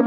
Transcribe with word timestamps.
Der 0.00 0.06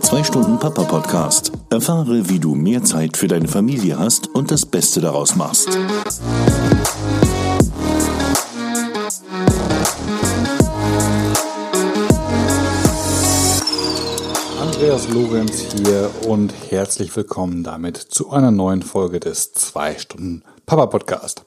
2-Stunden-Papa-Podcast. 0.00 1.50
Erfahre, 1.70 2.28
wie 2.28 2.38
du 2.38 2.54
mehr 2.54 2.84
Zeit 2.84 3.16
für 3.16 3.26
deine 3.26 3.48
Familie 3.48 3.98
hast 3.98 4.28
und 4.28 4.52
das 4.52 4.64
Beste 4.64 5.00
daraus 5.00 5.34
machst. 5.34 5.76
Andreas 14.60 15.08
Lorenz 15.10 15.66
hier 15.76 16.10
und 16.26 16.54
herzlich 16.70 17.14
willkommen 17.14 17.64
damit 17.64 17.98
zu 17.98 18.30
einer 18.30 18.50
neuen 18.50 18.82
Folge 18.82 19.20
des 19.20 19.52
2-Stunden-Papa-Podcast. 19.70 21.44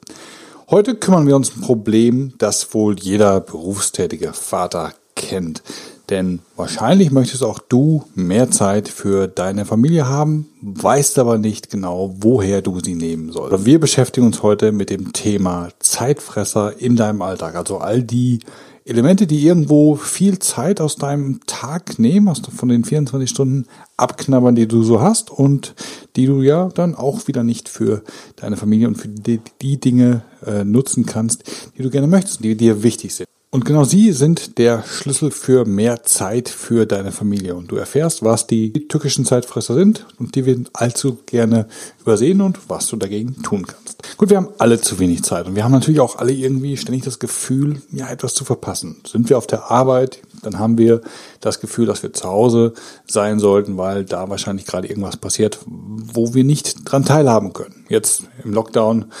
Heute 0.70 0.94
kümmern 0.94 1.26
wir 1.26 1.36
uns 1.36 1.50
um 1.50 1.58
ein 1.58 1.66
Problem, 1.66 2.32
das 2.38 2.72
wohl 2.72 2.98
jeder 2.98 3.40
berufstätige 3.40 4.32
Vater 4.32 4.94
kennt. 5.14 5.62
Denn 6.10 6.40
wahrscheinlich 6.56 7.10
möchtest 7.10 7.42
auch 7.42 7.58
du 7.58 8.04
mehr 8.14 8.50
Zeit 8.50 8.88
für 8.88 9.26
deine 9.26 9.64
Familie 9.64 10.06
haben, 10.06 10.48
weißt 10.60 11.18
aber 11.18 11.38
nicht 11.38 11.70
genau, 11.70 12.14
woher 12.18 12.60
du 12.60 12.80
sie 12.80 12.94
nehmen 12.94 13.32
sollst. 13.32 13.64
Wir 13.64 13.80
beschäftigen 13.80 14.26
uns 14.26 14.42
heute 14.42 14.72
mit 14.72 14.90
dem 14.90 15.12
Thema 15.14 15.68
Zeitfresser 15.78 16.78
in 16.78 16.96
deinem 16.96 17.22
Alltag. 17.22 17.54
Also 17.56 17.78
all 17.78 18.02
die 18.02 18.40
Elemente, 18.86 19.26
die 19.26 19.42
irgendwo 19.42 19.94
viel 19.94 20.38
Zeit 20.40 20.78
aus 20.78 20.96
deinem 20.96 21.40
Tag 21.46 21.98
nehmen, 21.98 22.28
aus, 22.28 22.42
von 22.54 22.68
den 22.68 22.84
24 22.84 23.30
Stunden 23.30 23.66
abknabbern, 23.96 24.54
die 24.54 24.68
du 24.68 24.82
so 24.82 25.00
hast 25.00 25.30
und 25.30 25.74
die 26.16 26.26
du 26.26 26.42
ja 26.42 26.68
dann 26.68 26.94
auch 26.94 27.26
wieder 27.26 27.44
nicht 27.44 27.70
für 27.70 28.02
deine 28.36 28.58
Familie 28.58 28.88
und 28.88 28.96
für 28.96 29.08
die, 29.08 29.40
die 29.62 29.80
Dinge 29.80 30.22
äh, 30.44 30.64
nutzen 30.64 31.06
kannst, 31.06 31.44
die 31.78 31.82
du 31.82 31.88
gerne 31.88 32.08
möchtest, 32.08 32.44
die 32.44 32.56
dir 32.56 32.82
wichtig 32.82 33.14
sind. 33.14 33.28
Und 33.54 33.64
genau 33.64 33.84
sie 33.84 34.10
sind 34.10 34.58
der 34.58 34.82
Schlüssel 34.82 35.30
für 35.30 35.64
mehr 35.64 36.02
Zeit 36.02 36.48
für 36.48 36.86
deine 36.86 37.12
Familie. 37.12 37.54
Und 37.54 37.70
du 37.70 37.76
erfährst, 37.76 38.24
was 38.24 38.48
die 38.48 38.88
türkischen 38.88 39.24
Zeitfresser 39.24 39.74
sind 39.74 40.06
und 40.18 40.34
die 40.34 40.44
wir 40.44 40.58
allzu 40.72 41.18
gerne 41.24 41.68
übersehen 42.00 42.40
und 42.40 42.58
was 42.68 42.88
du 42.88 42.96
dagegen 42.96 43.44
tun 43.44 43.64
kannst. 43.64 44.02
Gut, 44.16 44.30
wir 44.30 44.38
haben 44.38 44.48
alle 44.58 44.80
zu 44.80 44.98
wenig 44.98 45.22
Zeit 45.22 45.46
und 45.46 45.54
wir 45.54 45.62
haben 45.62 45.70
natürlich 45.70 46.00
auch 46.00 46.18
alle 46.18 46.32
irgendwie 46.32 46.76
ständig 46.76 47.04
das 47.04 47.20
Gefühl, 47.20 47.80
ja, 47.92 48.10
etwas 48.10 48.34
zu 48.34 48.44
verpassen. 48.44 48.96
Sind 49.06 49.30
wir 49.30 49.38
auf 49.38 49.46
der 49.46 49.70
Arbeit, 49.70 50.18
dann 50.42 50.58
haben 50.58 50.76
wir 50.76 51.00
das 51.40 51.60
Gefühl, 51.60 51.86
dass 51.86 52.02
wir 52.02 52.12
zu 52.12 52.24
Hause 52.28 52.72
sein 53.06 53.38
sollten, 53.38 53.76
weil 53.76 54.04
da 54.04 54.28
wahrscheinlich 54.30 54.66
gerade 54.66 54.88
irgendwas 54.88 55.16
passiert, 55.16 55.60
wo 55.64 56.34
wir 56.34 56.42
nicht 56.42 56.90
dran 56.90 57.04
teilhaben 57.04 57.52
können. 57.52 57.84
Jetzt 57.88 58.24
im 58.42 58.52
Lockdown 58.52 59.12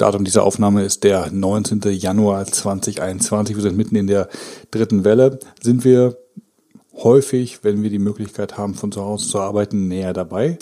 Datum 0.00 0.24
dieser 0.24 0.44
Aufnahme 0.44 0.82
ist 0.82 1.04
der 1.04 1.30
19. 1.30 1.82
Januar 1.92 2.46
2021. 2.46 3.54
Wir 3.54 3.62
sind 3.62 3.76
mitten 3.76 3.96
in 3.96 4.06
der 4.06 4.30
dritten 4.70 5.04
Welle. 5.04 5.38
Sind 5.62 5.84
wir 5.84 6.16
häufig, 6.94 7.62
wenn 7.64 7.82
wir 7.82 7.90
die 7.90 7.98
Möglichkeit 7.98 8.56
haben, 8.56 8.74
von 8.74 8.92
zu 8.92 9.02
Hause 9.02 9.28
zu 9.28 9.38
arbeiten, 9.38 9.88
näher 9.88 10.14
dabei. 10.14 10.58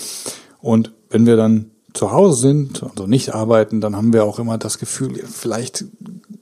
Und 0.61 0.93
wenn 1.09 1.25
wir 1.25 1.37
dann 1.37 1.71
zu 1.95 2.11
Hause 2.11 2.41
sind, 2.41 2.83
also 2.83 3.07
nicht 3.07 3.33
arbeiten, 3.33 3.81
dann 3.81 3.95
haben 3.95 4.13
wir 4.13 4.25
auch 4.25 4.41
immer 4.41 4.59
das 4.59 4.79
Gefühl, 4.79 5.15
vielleicht 5.25 5.85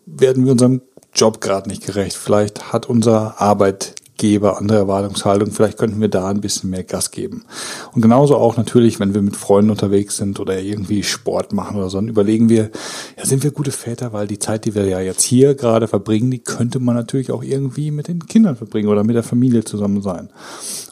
werden 0.07 0.47
wir 0.47 0.53
unserem 0.53 0.81
Job 1.15 1.43
gerade 1.43 1.69
nicht 1.69 1.85
gerecht. 1.85 2.17
Vielleicht 2.17 2.73
hat 2.73 2.89
unser 2.89 3.39
Arbeit 3.43 3.95
Geber, 4.17 4.59
andere 4.59 4.79
Erwartungshaltung. 4.79 5.51
Vielleicht 5.51 5.79
könnten 5.79 6.01
wir 6.01 6.09
da 6.09 6.29
ein 6.29 6.41
bisschen 6.41 6.71
mehr 6.71 6.85
Gas 6.85 7.11
geben. 7.11 7.45
Und 7.93 8.03
genauso 8.03 8.37
auch 8.37 8.57
natürlich, 8.57 8.99
wenn 9.01 9.15
wir 9.15 9.23
mit 9.23 9.37
Freunden 9.37 9.71
unterwegs 9.71 10.17
sind 10.17 10.41
oder 10.41 10.59
irgendwie 10.59 11.03
Sport 11.03 11.53
machen 11.53 11.77
oder 11.77 11.91
so, 11.91 11.99
dann 11.99 12.09
überlegen 12.09 12.49
wir, 12.49 12.71
ja, 13.17 13.25
sind 13.25 13.45
wir 13.45 13.51
gute 13.51 13.73
Väter, 13.73 14.13
weil 14.13 14.27
die 14.27 14.39
Zeit, 14.39 14.65
die 14.65 14.75
wir 14.75 14.87
ja 14.87 15.01
jetzt 15.01 15.23
hier 15.23 15.55
gerade 15.55 15.89
verbringen, 15.89 16.31
die 16.31 16.41
könnte 16.41 16.79
man 16.81 16.95
natürlich 16.95 17.31
auch 17.31 17.43
irgendwie 17.43 17.91
mit 17.91 18.09
den 18.09 18.27
Kindern 18.27 18.57
verbringen 18.57 18.89
oder 18.89 19.05
mit 19.05 19.17
der 19.17 19.23
Familie 19.23 19.65
zusammen 19.65 20.03
sein. 20.03 20.31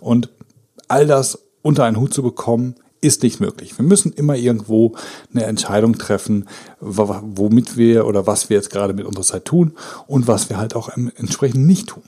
Und 0.01 0.29
all 0.89 1.07
das 1.07 1.39
unter 1.63 1.85
einen 1.85 1.99
Hut 1.99 2.13
zu 2.13 2.23
bekommen, 2.23 2.75
ist 3.05 3.23
nicht 3.23 3.39
möglich. 3.39 3.77
Wir 3.79 3.85
müssen 3.85 4.13
immer 4.13 4.35
irgendwo 4.35 4.95
eine 5.33 5.45
Entscheidung 5.45 5.99
treffen, 5.99 6.49
womit 6.81 7.77
wir 7.77 8.07
oder 8.07 8.27
was 8.27 8.49
wir 8.49 8.57
jetzt 8.57 8.71
gerade 8.71 8.95
mit 8.95 9.05
unserer 9.05 9.25
Zeit 9.25 9.45
tun 9.45 9.73
und 10.07 10.27
was 10.27 10.49
wir 10.49 10.57
halt 10.57 10.75
auch 10.75 10.89
entsprechend 10.89 11.67
nicht 11.67 11.89
tun. 11.89 12.03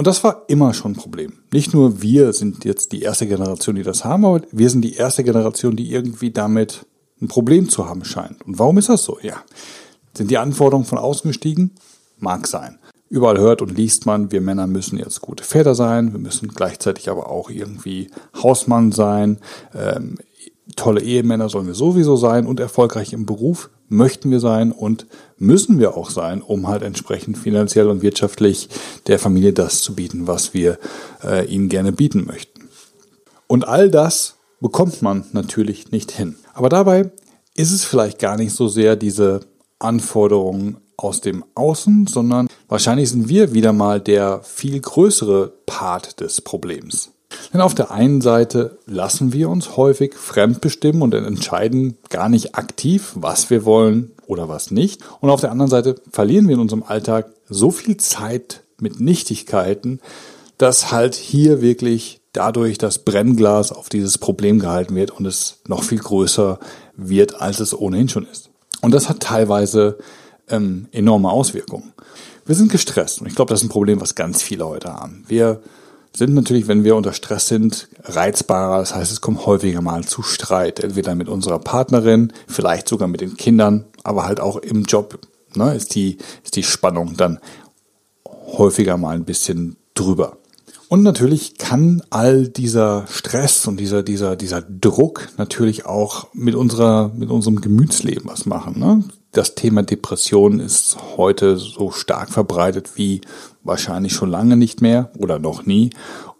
Und 0.00 0.06
das 0.06 0.24
war 0.24 0.44
immer 0.48 0.72
schon 0.72 0.92
ein 0.92 0.96
Problem. 0.96 1.40
Nicht 1.52 1.74
nur 1.74 2.00
wir 2.00 2.32
sind 2.32 2.64
jetzt 2.64 2.92
die 2.92 3.02
erste 3.02 3.26
Generation, 3.26 3.76
die 3.76 3.82
das 3.82 4.02
haben, 4.02 4.24
aber 4.24 4.40
wir 4.50 4.70
sind 4.70 4.80
die 4.80 4.94
erste 4.94 5.24
Generation, 5.24 5.76
die 5.76 5.92
irgendwie 5.92 6.30
damit 6.30 6.86
ein 7.20 7.28
Problem 7.28 7.68
zu 7.68 7.86
haben 7.86 8.06
scheint. 8.06 8.40
Und 8.46 8.58
warum 8.58 8.78
ist 8.78 8.88
das 8.88 9.04
so? 9.04 9.18
Ja. 9.20 9.42
Sind 10.16 10.30
die 10.30 10.38
Anforderungen 10.38 10.86
von 10.86 10.96
außen 10.96 11.28
gestiegen? 11.28 11.72
Mag 12.16 12.46
sein. 12.46 12.78
Überall 13.10 13.36
hört 13.36 13.60
und 13.60 13.76
liest 13.76 14.06
man, 14.06 14.32
wir 14.32 14.40
Männer 14.40 14.66
müssen 14.66 14.98
jetzt 14.98 15.20
gute 15.20 15.44
Väter 15.44 15.74
sein, 15.74 16.14
wir 16.14 16.18
müssen 16.18 16.48
gleichzeitig 16.48 17.10
aber 17.10 17.28
auch 17.28 17.50
irgendwie 17.50 18.10
Hausmann 18.42 18.92
sein, 18.92 19.36
ähm, 19.74 20.16
tolle 20.76 21.02
Ehemänner 21.02 21.50
sollen 21.50 21.66
wir 21.66 21.74
sowieso 21.74 22.16
sein 22.16 22.46
und 22.46 22.58
erfolgreich 22.58 23.12
im 23.12 23.26
Beruf 23.26 23.68
möchten 23.90 24.30
wir 24.30 24.40
sein 24.40 24.72
und 24.72 25.06
müssen 25.40 25.78
wir 25.78 25.96
auch 25.96 26.10
sein, 26.10 26.42
um 26.42 26.68
halt 26.68 26.82
entsprechend 26.82 27.36
finanziell 27.36 27.88
und 27.88 28.02
wirtschaftlich 28.02 28.68
der 29.06 29.18
Familie 29.18 29.52
das 29.52 29.82
zu 29.82 29.94
bieten, 29.94 30.26
was 30.26 30.54
wir 30.54 30.78
äh, 31.24 31.46
ihnen 31.46 31.68
gerne 31.68 31.92
bieten 31.92 32.26
möchten. 32.26 32.68
Und 33.48 33.66
all 33.66 33.90
das 33.90 34.36
bekommt 34.60 35.02
man 35.02 35.24
natürlich 35.32 35.90
nicht 35.90 36.12
hin. 36.12 36.36
Aber 36.52 36.68
dabei 36.68 37.10
ist 37.56 37.72
es 37.72 37.84
vielleicht 37.84 38.18
gar 38.18 38.36
nicht 38.36 38.54
so 38.54 38.68
sehr 38.68 38.96
diese 38.96 39.40
Anforderungen 39.78 40.76
aus 40.96 41.22
dem 41.22 41.42
Außen, 41.54 42.06
sondern 42.06 42.46
wahrscheinlich 42.68 43.08
sind 43.10 43.28
wir 43.30 43.54
wieder 43.54 43.72
mal 43.72 44.00
der 44.00 44.42
viel 44.42 44.78
größere 44.78 45.54
Part 45.64 46.20
des 46.20 46.42
Problems. 46.42 47.12
Denn 47.54 47.62
auf 47.62 47.74
der 47.74 47.90
einen 47.90 48.20
Seite 48.20 48.78
lassen 48.86 49.32
wir 49.32 49.48
uns 49.48 49.76
häufig 49.78 50.14
fremdbestimmen 50.14 51.00
und 51.00 51.14
entscheiden 51.14 51.96
gar 52.10 52.28
nicht 52.28 52.56
aktiv, 52.56 53.12
was 53.14 53.48
wir 53.48 53.64
wollen 53.64 54.12
oder 54.30 54.48
was 54.48 54.70
nicht. 54.70 55.02
Und 55.20 55.28
auf 55.28 55.40
der 55.40 55.50
anderen 55.50 55.70
Seite 55.70 55.96
verlieren 56.10 56.48
wir 56.48 56.54
in 56.54 56.60
unserem 56.60 56.82
Alltag 56.82 57.32
so 57.48 57.70
viel 57.70 57.96
Zeit 57.96 58.62
mit 58.80 59.00
Nichtigkeiten, 59.00 60.00
dass 60.56 60.92
halt 60.92 61.14
hier 61.14 61.60
wirklich 61.60 62.20
dadurch 62.32 62.78
das 62.78 62.98
Brennglas 62.98 63.72
auf 63.72 63.88
dieses 63.88 64.18
Problem 64.18 64.60
gehalten 64.60 64.94
wird 64.94 65.10
und 65.10 65.26
es 65.26 65.58
noch 65.66 65.82
viel 65.82 65.98
größer 65.98 66.58
wird, 66.96 67.40
als 67.40 67.60
es 67.60 67.76
ohnehin 67.76 68.08
schon 68.08 68.26
ist. 68.26 68.50
Und 68.80 68.92
das 68.92 69.08
hat 69.08 69.20
teilweise 69.20 69.98
ähm, 70.48 70.86
enorme 70.92 71.30
Auswirkungen. 71.30 71.92
Wir 72.46 72.54
sind 72.54 72.70
gestresst 72.70 73.20
und 73.20 73.26
ich 73.26 73.34
glaube, 73.34 73.50
das 73.50 73.60
ist 73.60 73.66
ein 73.66 73.72
Problem, 73.72 74.00
was 74.00 74.14
ganz 74.14 74.42
viele 74.42 74.66
heute 74.66 74.94
haben. 74.94 75.24
Wir 75.28 75.60
sind 76.14 76.34
natürlich, 76.34 76.68
wenn 76.68 76.84
wir 76.84 76.96
unter 76.96 77.12
Stress 77.12 77.48
sind, 77.48 77.88
reizbarer. 78.02 78.78
Das 78.78 78.94
heißt, 78.94 79.12
es 79.12 79.20
kommt 79.20 79.46
häufiger 79.46 79.80
mal 79.80 80.04
zu 80.04 80.22
Streit. 80.22 80.80
Entweder 80.80 81.14
mit 81.14 81.28
unserer 81.28 81.58
Partnerin, 81.58 82.32
vielleicht 82.46 82.88
sogar 82.88 83.08
mit 83.08 83.20
den 83.20 83.36
Kindern, 83.36 83.84
aber 84.02 84.24
halt 84.26 84.40
auch 84.40 84.56
im 84.56 84.84
Job 84.84 85.18
ne, 85.54 85.74
ist, 85.74 85.94
die, 85.94 86.18
ist 86.44 86.56
die 86.56 86.62
Spannung 86.62 87.16
dann 87.16 87.38
häufiger 88.26 88.96
mal 88.96 89.14
ein 89.14 89.24
bisschen 89.24 89.76
drüber. 89.94 90.38
Und 90.88 91.04
natürlich 91.04 91.56
kann 91.56 92.02
all 92.10 92.48
dieser 92.48 93.06
Stress 93.08 93.68
und 93.68 93.78
dieser, 93.78 94.02
dieser, 94.02 94.34
dieser 94.34 94.60
Druck 94.60 95.28
natürlich 95.38 95.86
auch 95.86 96.26
mit 96.34 96.56
unserer, 96.56 97.12
mit 97.14 97.30
unserem 97.30 97.60
Gemütsleben 97.60 98.28
was 98.28 98.44
machen. 98.44 98.80
Ne? 98.80 99.04
Das 99.32 99.54
Thema 99.54 99.84
Depression 99.84 100.58
ist 100.58 100.96
heute 101.16 101.56
so 101.56 101.92
stark 101.92 102.30
verbreitet 102.30 102.92
wie 102.96 103.20
wahrscheinlich 103.62 104.12
schon 104.12 104.28
lange 104.28 104.56
nicht 104.56 104.80
mehr 104.80 105.10
oder 105.18 105.38
noch 105.38 105.66
nie. 105.66 105.90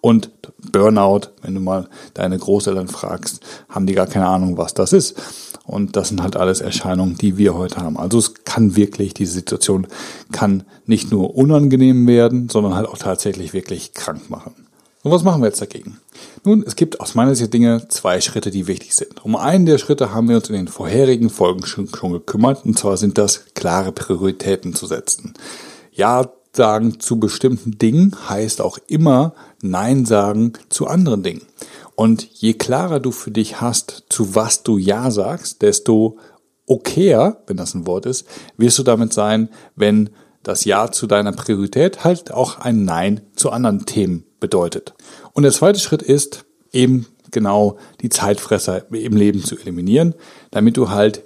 Und 0.00 0.30
Burnout, 0.72 1.28
wenn 1.42 1.54
du 1.54 1.60
mal 1.60 1.88
deine 2.14 2.36
Großeltern 2.38 2.88
fragst, 2.88 3.40
haben 3.68 3.86
die 3.86 3.94
gar 3.94 4.06
keine 4.06 4.26
Ahnung, 4.26 4.56
was 4.56 4.74
das 4.74 4.92
ist. 4.92 5.22
Und 5.64 5.94
das 5.94 6.08
sind 6.08 6.20
halt 6.20 6.36
alles 6.36 6.60
Erscheinungen, 6.60 7.16
die 7.16 7.36
wir 7.36 7.54
heute 7.54 7.76
haben. 7.76 7.96
Also 7.96 8.18
es 8.18 8.34
kann 8.44 8.74
wirklich, 8.74 9.14
diese 9.14 9.34
Situation 9.34 9.86
kann 10.32 10.64
nicht 10.86 11.12
nur 11.12 11.36
unangenehm 11.36 12.08
werden, 12.08 12.48
sondern 12.48 12.74
halt 12.74 12.88
auch 12.88 12.98
tatsächlich 12.98 13.52
wirklich 13.52 13.94
krank 13.94 14.30
machen. 14.30 14.54
Und 15.02 15.10
was 15.10 15.22
machen 15.22 15.40
wir 15.40 15.46
jetzt 15.46 15.62
dagegen? 15.62 15.98
Nun, 16.44 16.62
es 16.66 16.76
gibt 16.76 17.00
aus 17.00 17.14
meiner 17.14 17.34
Sicht 17.34 17.52
Dinge 17.54 17.88
zwei 17.88 18.20
Schritte, 18.20 18.50
die 18.50 18.66
wichtig 18.66 18.94
sind. 18.94 19.24
Um 19.24 19.34
einen 19.34 19.64
der 19.64 19.78
Schritte 19.78 20.12
haben 20.12 20.28
wir 20.28 20.36
uns 20.36 20.50
in 20.50 20.56
den 20.56 20.68
vorherigen 20.68 21.30
Folgen 21.30 21.64
schon, 21.64 21.88
schon 21.88 22.12
gekümmert, 22.12 22.64
und 22.66 22.78
zwar 22.78 22.96
sind 22.98 23.16
das 23.16 23.46
klare 23.54 23.92
Prioritäten 23.92 24.74
zu 24.74 24.86
setzen. 24.86 25.34
Ja 25.92 26.30
sagen 26.52 27.00
zu 27.00 27.18
bestimmten 27.18 27.78
Dingen 27.78 28.16
heißt 28.28 28.60
auch 28.60 28.78
immer 28.88 29.34
Nein 29.62 30.04
sagen 30.04 30.54
zu 30.68 30.86
anderen 30.86 31.22
Dingen. 31.22 31.42
Und 31.94 32.24
je 32.24 32.54
klarer 32.54 32.98
du 32.98 33.12
für 33.12 33.30
dich 33.30 33.60
hast, 33.60 34.04
zu 34.08 34.34
was 34.34 34.62
du 34.62 34.78
Ja 34.78 35.10
sagst, 35.10 35.62
desto 35.62 36.18
okayer, 36.66 37.42
wenn 37.46 37.56
das 37.56 37.74
ein 37.74 37.86
Wort 37.86 38.06
ist, 38.06 38.26
wirst 38.56 38.78
du 38.78 38.82
damit 38.82 39.12
sein, 39.12 39.48
wenn 39.76 40.10
das 40.42 40.64
Ja 40.64 40.90
zu 40.90 41.06
deiner 41.06 41.32
Priorität 41.32 42.04
halt 42.04 42.32
auch 42.32 42.58
ein 42.58 42.84
Nein 42.84 43.20
zu 43.36 43.50
anderen 43.50 43.86
Themen 43.86 44.24
bedeutet. 44.40 44.94
Und 45.32 45.42
der 45.42 45.52
zweite 45.52 45.78
Schritt 45.78 46.02
ist 46.02 46.44
eben 46.72 47.06
genau 47.30 47.78
die 48.00 48.08
Zeitfresser 48.08 48.90
im 48.92 49.16
Leben 49.16 49.44
zu 49.44 49.56
eliminieren, 49.58 50.14
damit 50.50 50.76
du 50.76 50.90
halt 50.90 51.22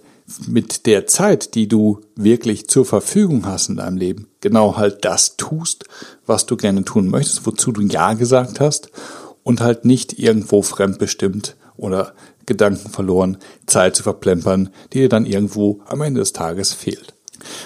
mit 0.47 0.87
der 0.87 1.07
Zeit, 1.07 1.55
die 1.55 1.69
du 1.69 2.01
wirklich 2.17 2.69
zur 2.69 2.85
Verfügung 2.85 3.47
hast 3.47 3.69
in 3.69 3.77
deinem 3.77 3.97
Leben, 3.97 4.29
genau 4.41 4.77
halt 4.77 5.05
das 5.05 5.37
tust, 5.37 5.85
was 6.27 6.47
du 6.47 6.57
gerne 6.57 6.85
tun 6.85 7.09
möchtest, 7.09 7.47
wozu 7.47 7.73
du 7.73 7.83
Ja 7.83 8.15
gesagt 8.15 8.59
hast 8.59 8.91
und 9.43 9.61
halt 9.61 9.85
nicht 9.85 10.19
irgendwo 10.19 10.63
fremdbestimmt 10.63 11.57
oder 11.77 12.15
Gedanken 12.47 12.91
verloren, 12.91 13.39
Zeit 13.67 13.97
zu 13.97 14.03
verplempern, 14.03 14.71
die 14.93 15.01
dir 15.01 15.09
dann 15.09 15.27
irgendwo 15.27 15.81
am 15.87 16.01
Ende 16.01 16.21
des 16.21 16.33
Tages 16.33 16.73
fehlt. 16.73 17.14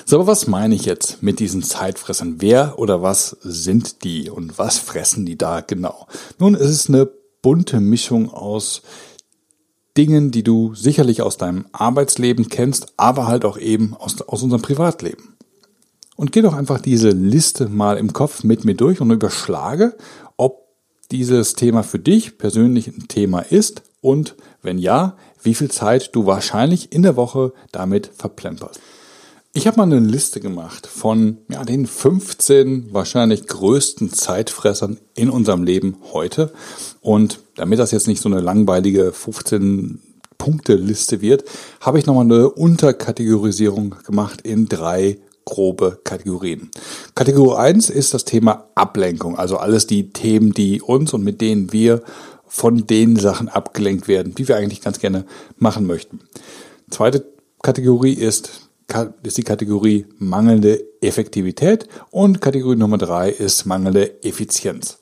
So, 0.04 0.16
aber 0.16 0.26
was 0.26 0.46
meine 0.46 0.74
ich 0.74 0.84
jetzt 0.84 1.22
mit 1.22 1.40
diesen 1.40 1.62
Zeitfressern? 1.62 2.36
Wer 2.38 2.78
oder 2.78 3.02
was 3.02 3.36
sind 3.42 4.04
die 4.04 4.30
und 4.30 4.58
was 4.58 4.78
fressen 4.78 5.26
die 5.26 5.36
da 5.36 5.60
genau? 5.60 6.06
Nun, 6.38 6.54
es 6.54 6.70
ist 6.70 6.88
eine 6.88 7.08
bunte 7.42 7.80
Mischung 7.80 8.30
aus 8.32 8.82
Dingen, 9.96 10.30
die 10.30 10.44
du 10.44 10.74
sicherlich 10.74 11.22
aus 11.22 11.38
deinem 11.38 11.66
Arbeitsleben 11.72 12.48
kennst, 12.48 12.92
aber 12.96 13.26
halt 13.26 13.44
auch 13.44 13.58
eben 13.58 13.94
aus, 13.94 14.20
aus 14.22 14.42
unserem 14.42 14.62
Privatleben. 14.62 15.36
Und 16.16 16.32
geh 16.32 16.42
doch 16.42 16.54
einfach 16.54 16.80
diese 16.80 17.10
Liste 17.10 17.68
mal 17.68 17.96
im 17.96 18.12
Kopf 18.12 18.44
mit 18.44 18.64
mir 18.64 18.74
durch 18.74 19.00
und 19.00 19.10
überschlage, 19.10 19.96
ob 20.36 20.68
dieses 21.10 21.54
Thema 21.54 21.82
für 21.82 21.98
dich 21.98 22.38
persönlich 22.38 22.88
ein 22.88 23.08
Thema 23.08 23.40
ist 23.40 23.82
und 24.00 24.36
wenn 24.62 24.78
ja, 24.78 25.16
wie 25.42 25.54
viel 25.54 25.70
Zeit 25.70 26.14
du 26.14 26.26
wahrscheinlich 26.26 26.92
in 26.92 27.02
der 27.02 27.16
Woche 27.16 27.52
damit 27.72 28.10
verplemperst. 28.14 28.80
Ich 29.54 29.66
habe 29.66 29.78
mal 29.78 29.84
eine 29.84 29.98
Liste 29.98 30.40
gemacht 30.40 30.86
von 30.86 31.38
ja, 31.50 31.64
den 31.64 31.86
15 31.86 32.92
wahrscheinlich 32.92 33.46
größten 33.46 34.12
Zeitfressern 34.12 34.98
in 35.14 35.30
unserem 35.30 35.64
Leben 35.64 35.96
heute. 36.12 36.52
Und 37.00 37.40
damit 37.56 37.78
das 37.78 37.90
jetzt 37.90 38.08
nicht 38.08 38.20
so 38.20 38.28
eine 38.28 38.40
langweilige 38.40 39.12
15 39.12 40.00
Punkte-Liste 40.36 41.20
wird, 41.22 41.44
habe 41.80 41.98
ich 41.98 42.06
nochmal 42.06 42.24
eine 42.24 42.50
Unterkategorisierung 42.50 43.96
gemacht 44.06 44.42
in 44.42 44.68
drei 44.68 45.18
grobe 45.46 45.98
Kategorien. 46.04 46.70
Kategorie 47.14 47.56
1 47.56 47.88
ist 47.88 48.12
das 48.12 48.26
Thema 48.26 48.68
Ablenkung, 48.74 49.38
also 49.38 49.56
alles 49.56 49.86
die 49.86 50.10
Themen, 50.10 50.52
die 50.52 50.82
uns 50.82 51.14
und 51.14 51.24
mit 51.24 51.40
denen 51.40 51.72
wir 51.72 52.02
von 52.46 52.86
den 52.86 53.16
Sachen 53.16 53.48
abgelenkt 53.48 54.08
werden, 54.08 54.34
die 54.34 54.46
wir 54.46 54.56
eigentlich 54.56 54.82
ganz 54.82 54.98
gerne 54.98 55.24
machen 55.56 55.86
möchten. 55.86 56.20
Zweite 56.90 57.24
Kategorie 57.62 58.12
ist 58.12 58.67
ist 59.22 59.36
die 59.36 59.42
Kategorie 59.42 60.06
mangelnde 60.18 60.82
Effektivität 61.00 61.88
und 62.10 62.40
Kategorie 62.40 62.76
Nummer 62.76 62.98
drei 62.98 63.30
ist 63.30 63.66
mangelnde 63.66 64.22
Effizienz. 64.24 64.98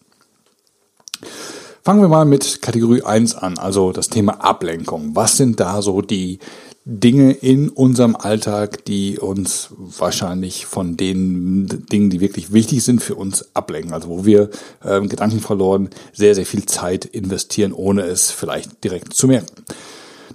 Fangen 1.82 2.00
wir 2.00 2.08
mal 2.08 2.24
mit 2.24 2.62
Kategorie 2.62 3.02
1 3.02 3.36
an, 3.36 3.58
also 3.58 3.92
das 3.92 4.08
Thema 4.08 4.44
Ablenkung. 4.44 5.14
Was 5.14 5.36
sind 5.36 5.60
da 5.60 5.82
so 5.82 6.02
die 6.02 6.40
Dinge 6.84 7.30
in 7.30 7.68
unserem 7.68 8.16
Alltag, 8.16 8.84
die 8.86 9.20
uns 9.20 9.68
wahrscheinlich 9.78 10.66
von 10.66 10.96
den 10.96 11.86
Dingen, 11.92 12.10
die 12.10 12.20
wirklich 12.20 12.52
wichtig 12.52 12.82
sind 12.82 13.04
für 13.04 13.14
uns, 13.14 13.54
ablenken? 13.54 13.92
Also 13.92 14.08
wo 14.08 14.24
wir 14.24 14.50
äh, 14.82 15.00
Gedanken 15.02 15.38
verloren, 15.38 15.90
sehr, 16.12 16.34
sehr 16.34 16.44
viel 16.44 16.66
Zeit 16.66 17.04
investieren, 17.04 17.72
ohne 17.72 18.02
es 18.02 18.32
vielleicht 18.32 18.82
direkt 18.82 19.14
zu 19.14 19.28
merken. 19.28 19.64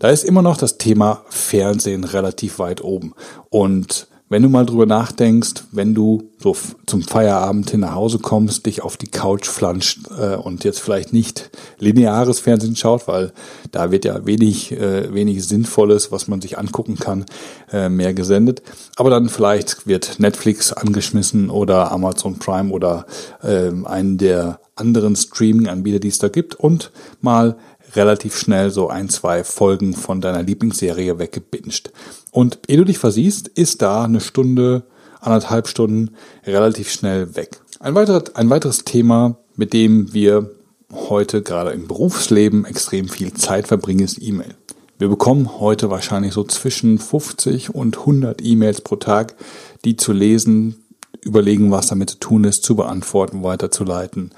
Da 0.01 0.09
ist 0.09 0.23
immer 0.23 0.41
noch 0.41 0.57
das 0.57 0.79
Thema 0.79 1.23
Fernsehen 1.29 2.03
relativ 2.03 2.57
weit 2.57 2.83
oben. 2.83 3.13
Und 3.51 4.07
wenn 4.29 4.41
du 4.41 4.49
mal 4.49 4.65
drüber 4.65 4.87
nachdenkst, 4.87 5.65
wenn 5.71 5.93
du 5.93 6.31
so 6.39 6.57
zum 6.87 7.03
Feierabend 7.03 7.69
hin 7.69 7.81
nach 7.81 7.93
Hause 7.93 8.17
kommst, 8.17 8.65
dich 8.65 8.81
auf 8.81 8.97
die 8.97 9.11
Couch 9.11 9.45
flanscht 9.45 9.99
äh, 10.17 10.37
und 10.37 10.63
jetzt 10.63 10.79
vielleicht 10.79 11.13
nicht 11.13 11.51
lineares 11.77 12.39
Fernsehen 12.39 12.75
schaut, 12.75 13.07
weil 13.07 13.31
da 13.71 13.91
wird 13.91 14.05
ja 14.05 14.25
wenig, 14.25 14.71
äh, 14.71 15.13
wenig 15.13 15.45
Sinnvolles, 15.45 16.11
was 16.11 16.27
man 16.27 16.41
sich 16.41 16.57
angucken 16.57 16.95
kann, 16.95 17.25
äh, 17.71 17.87
mehr 17.87 18.15
gesendet. 18.15 18.63
Aber 18.95 19.11
dann 19.11 19.29
vielleicht 19.29 19.85
wird 19.85 20.19
Netflix 20.19 20.73
angeschmissen 20.73 21.51
oder 21.51 21.91
Amazon 21.91 22.39
Prime 22.39 22.71
oder 22.71 23.05
äh, 23.43 23.69
einen 23.85 24.17
der 24.17 24.61
anderen 24.73 25.15
Streaming-Anbieter, 25.15 25.99
die 25.99 26.07
es 26.07 26.17
da 26.17 26.29
gibt 26.29 26.55
und 26.55 26.91
mal 27.21 27.55
relativ 27.95 28.37
schnell 28.37 28.71
so 28.71 28.89
ein, 28.89 29.09
zwei 29.09 29.43
Folgen 29.43 29.93
von 29.93 30.21
deiner 30.21 30.43
Lieblingsserie 30.43 31.19
weggebinged. 31.19 31.91
Und 32.31 32.59
ehe 32.67 32.77
du 32.77 32.85
dich 32.85 32.97
versiehst, 32.97 33.47
ist 33.47 33.81
da 33.81 34.03
eine 34.03 34.21
Stunde, 34.21 34.83
anderthalb 35.19 35.67
Stunden 35.67 36.11
relativ 36.45 36.91
schnell 36.91 37.35
weg. 37.35 37.61
Ein, 37.79 37.95
weiterer, 37.95 38.23
ein 38.33 38.49
weiteres 38.49 38.83
Thema, 38.85 39.37
mit 39.55 39.73
dem 39.73 40.13
wir 40.13 40.51
heute 40.91 41.41
gerade 41.41 41.71
im 41.71 41.87
Berufsleben 41.87 42.65
extrem 42.65 43.07
viel 43.07 43.33
Zeit 43.33 43.67
verbringen, 43.67 44.03
ist 44.03 44.21
E-Mail. 44.21 44.55
Wir 44.97 45.07
bekommen 45.07 45.59
heute 45.59 45.89
wahrscheinlich 45.89 46.33
so 46.33 46.43
zwischen 46.43 46.99
50 46.99 47.73
und 47.73 47.99
100 47.99 48.41
E-Mails 48.43 48.81
pro 48.81 48.97
Tag, 48.97 49.35
die 49.83 49.95
zu 49.95 50.13
lesen, 50.13 50.83
überlegen, 51.21 51.71
was 51.71 51.87
damit 51.87 52.11
zu 52.11 52.19
tun 52.19 52.43
ist, 52.43 52.63
zu 52.63 52.75
beantworten, 52.75 53.43
weiterzuleiten, 53.43 54.31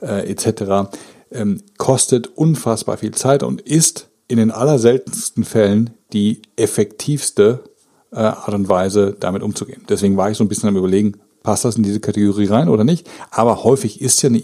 äh, 0.00 0.28
etc 0.30 0.88
ähm, 1.30 1.62
kostet 1.76 2.26
unfassbar 2.26 2.96
viel 2.98 3.12
Zeit 3.12 3.42
und 3.42 3.60
ist 3.60 4.08
in 4.28 4.38
den 4.38 4.50
allerseltensten 4.50 5.44
Fällen 5.44 5.90
die 6.12 6.42
effektivste 6.56 7.64
äh, 8.12 8.18
Art 8.18 8.54
und 8.54 8.68
Weise, 8.68 9.16
damit 9.18 9.42
umzugehen. 9.42 9.82
Deswegen 9.88 10.16
war 10.16 10.30
ich 10.30 10.36
so 10.36 10.44
ein 10.44 10.48
bisschen 10.48 10.68
am 10.68 10.76
überlegen, 10.76 11.14
passt 11.42 11.64
das 11.64 11.76
in 11.76 11.82
diese 11.82 12.00
Kategorie 12.00 12.46
rein 12.46 12.68
oder 12.68 12.84
nicht? 12.84 13.08
Aber 13.30 13.64
häufig 13.64 14.00
ist 14.00 14.22
ja 14.22 14.28
eine 14.28 14.38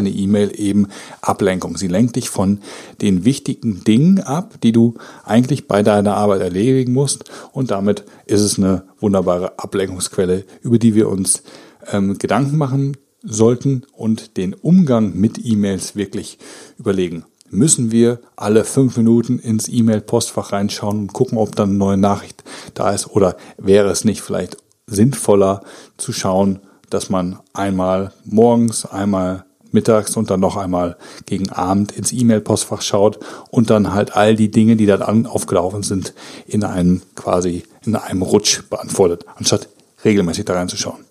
eine 0.00 0.10
E-Mail 0.10 0.52
eben 0.54 0.88
Ablenkung. 1.20 1.76
Sie 1.76 1.88
lenkt 1.88 2.16
dich 2.16 2.28
von 2.30 2.60
den 3.00 3.24
wichtigen 3.24 3.82
Dingen 3.82 4.20
ab, 4.20 4.54
die 4.62 4.72
du 4.72 4.94
eigentlich 5.24 5.66
bei 5.66 5.82
deiner 5.82 6.16
Arbeit 6.16 6.42
erledigen 6.42 6.92
musst. 6.92 7.24
Und 7.52 7.70
damit 7.70 8.04
ist 8.26 8.42
es 8.42 8.58
eine 8.58 8.84
wunderbare 9.00 9.58
Ablenkungsquelle, 9.58 10.44
über 10.62 10.78
die 10.78 10.94
wir 10.94 11.08
uns 11.08 11.42
ähm, 11.90 12.18
Gedanken 12.18 12.56
machen 12.56 12.96
sollten 13.22 13.84
und 13.92 14.36
den 14.36 14.54
Umgang 14.54 15.14
mit 15.14 15.44
E-Mails 15.44 15.96
wirklich 15.96 16.38
überlegen. 16.78 17.24
Müssen 17.50 17.90
wir 17.90 18.20
alle 18.36 18.64
fünf 18.64 18.96
Minuten 18.96 19.38
ins 19.38 19.68
E-Mail-Postfach 19.68 20.52
reinschauen 20.52 20.98
und 20.98 21.12
gucken, 21.12 21.38
ob 21.38 21.56
dann 21.56 21.70
eine 21.70 21.78
neue 21.78 21.96
Nachricht 21.96 22.44
da 22.74 22.92
ist? 22.92 23.08
Oder 23.08 23.36
wäre 23.56 23.90
es 23.90 24.04
nicht 24.04 24.20
vielleicht 24.20 24.58
sinnvoller 24.86 25.62
zu 25.96 26.12
schauen, 26.12 26.60
dass 26.90 27.10
man 27.10 27.38
einmal 27.54 28.12
morgens, 28.24 28.84
einmal 28.84 29.44
mittags 29.70 30.16
und 30.16 30.30
dann 30.30 30.40
noch 30.40 30.56
einmal 30.56 30.96
gegen 31.26 31.50
Abend 31.50 31.92
ins 31.92 32.12
E-Mail-Postfach 32.12 32.82
schaut 32.82 33.18
und 33.50 33.70
dann 33.70 33.92
halt 33.92 34.16
all 34.16 34.36
die 34.36 34.50
Dinge, 34.50 34.76
die 34.76 34.86
da 34.86 34.98
aufgelaufen 34.98 35.82
sind, 35.82 36.14
in 36.46 36.64
einem 36.64 37.02
quasi 37.14 37.64
in 37.84 37.96
einem 37.96 38.22
Rutsch 38.22 38.62
beantwortet, 38.68 39.24
anstatt 39.36 39.68
regelmäßig 40.04 40.44
da 40.44 40.54
reinzuschauen. 40.54 41.07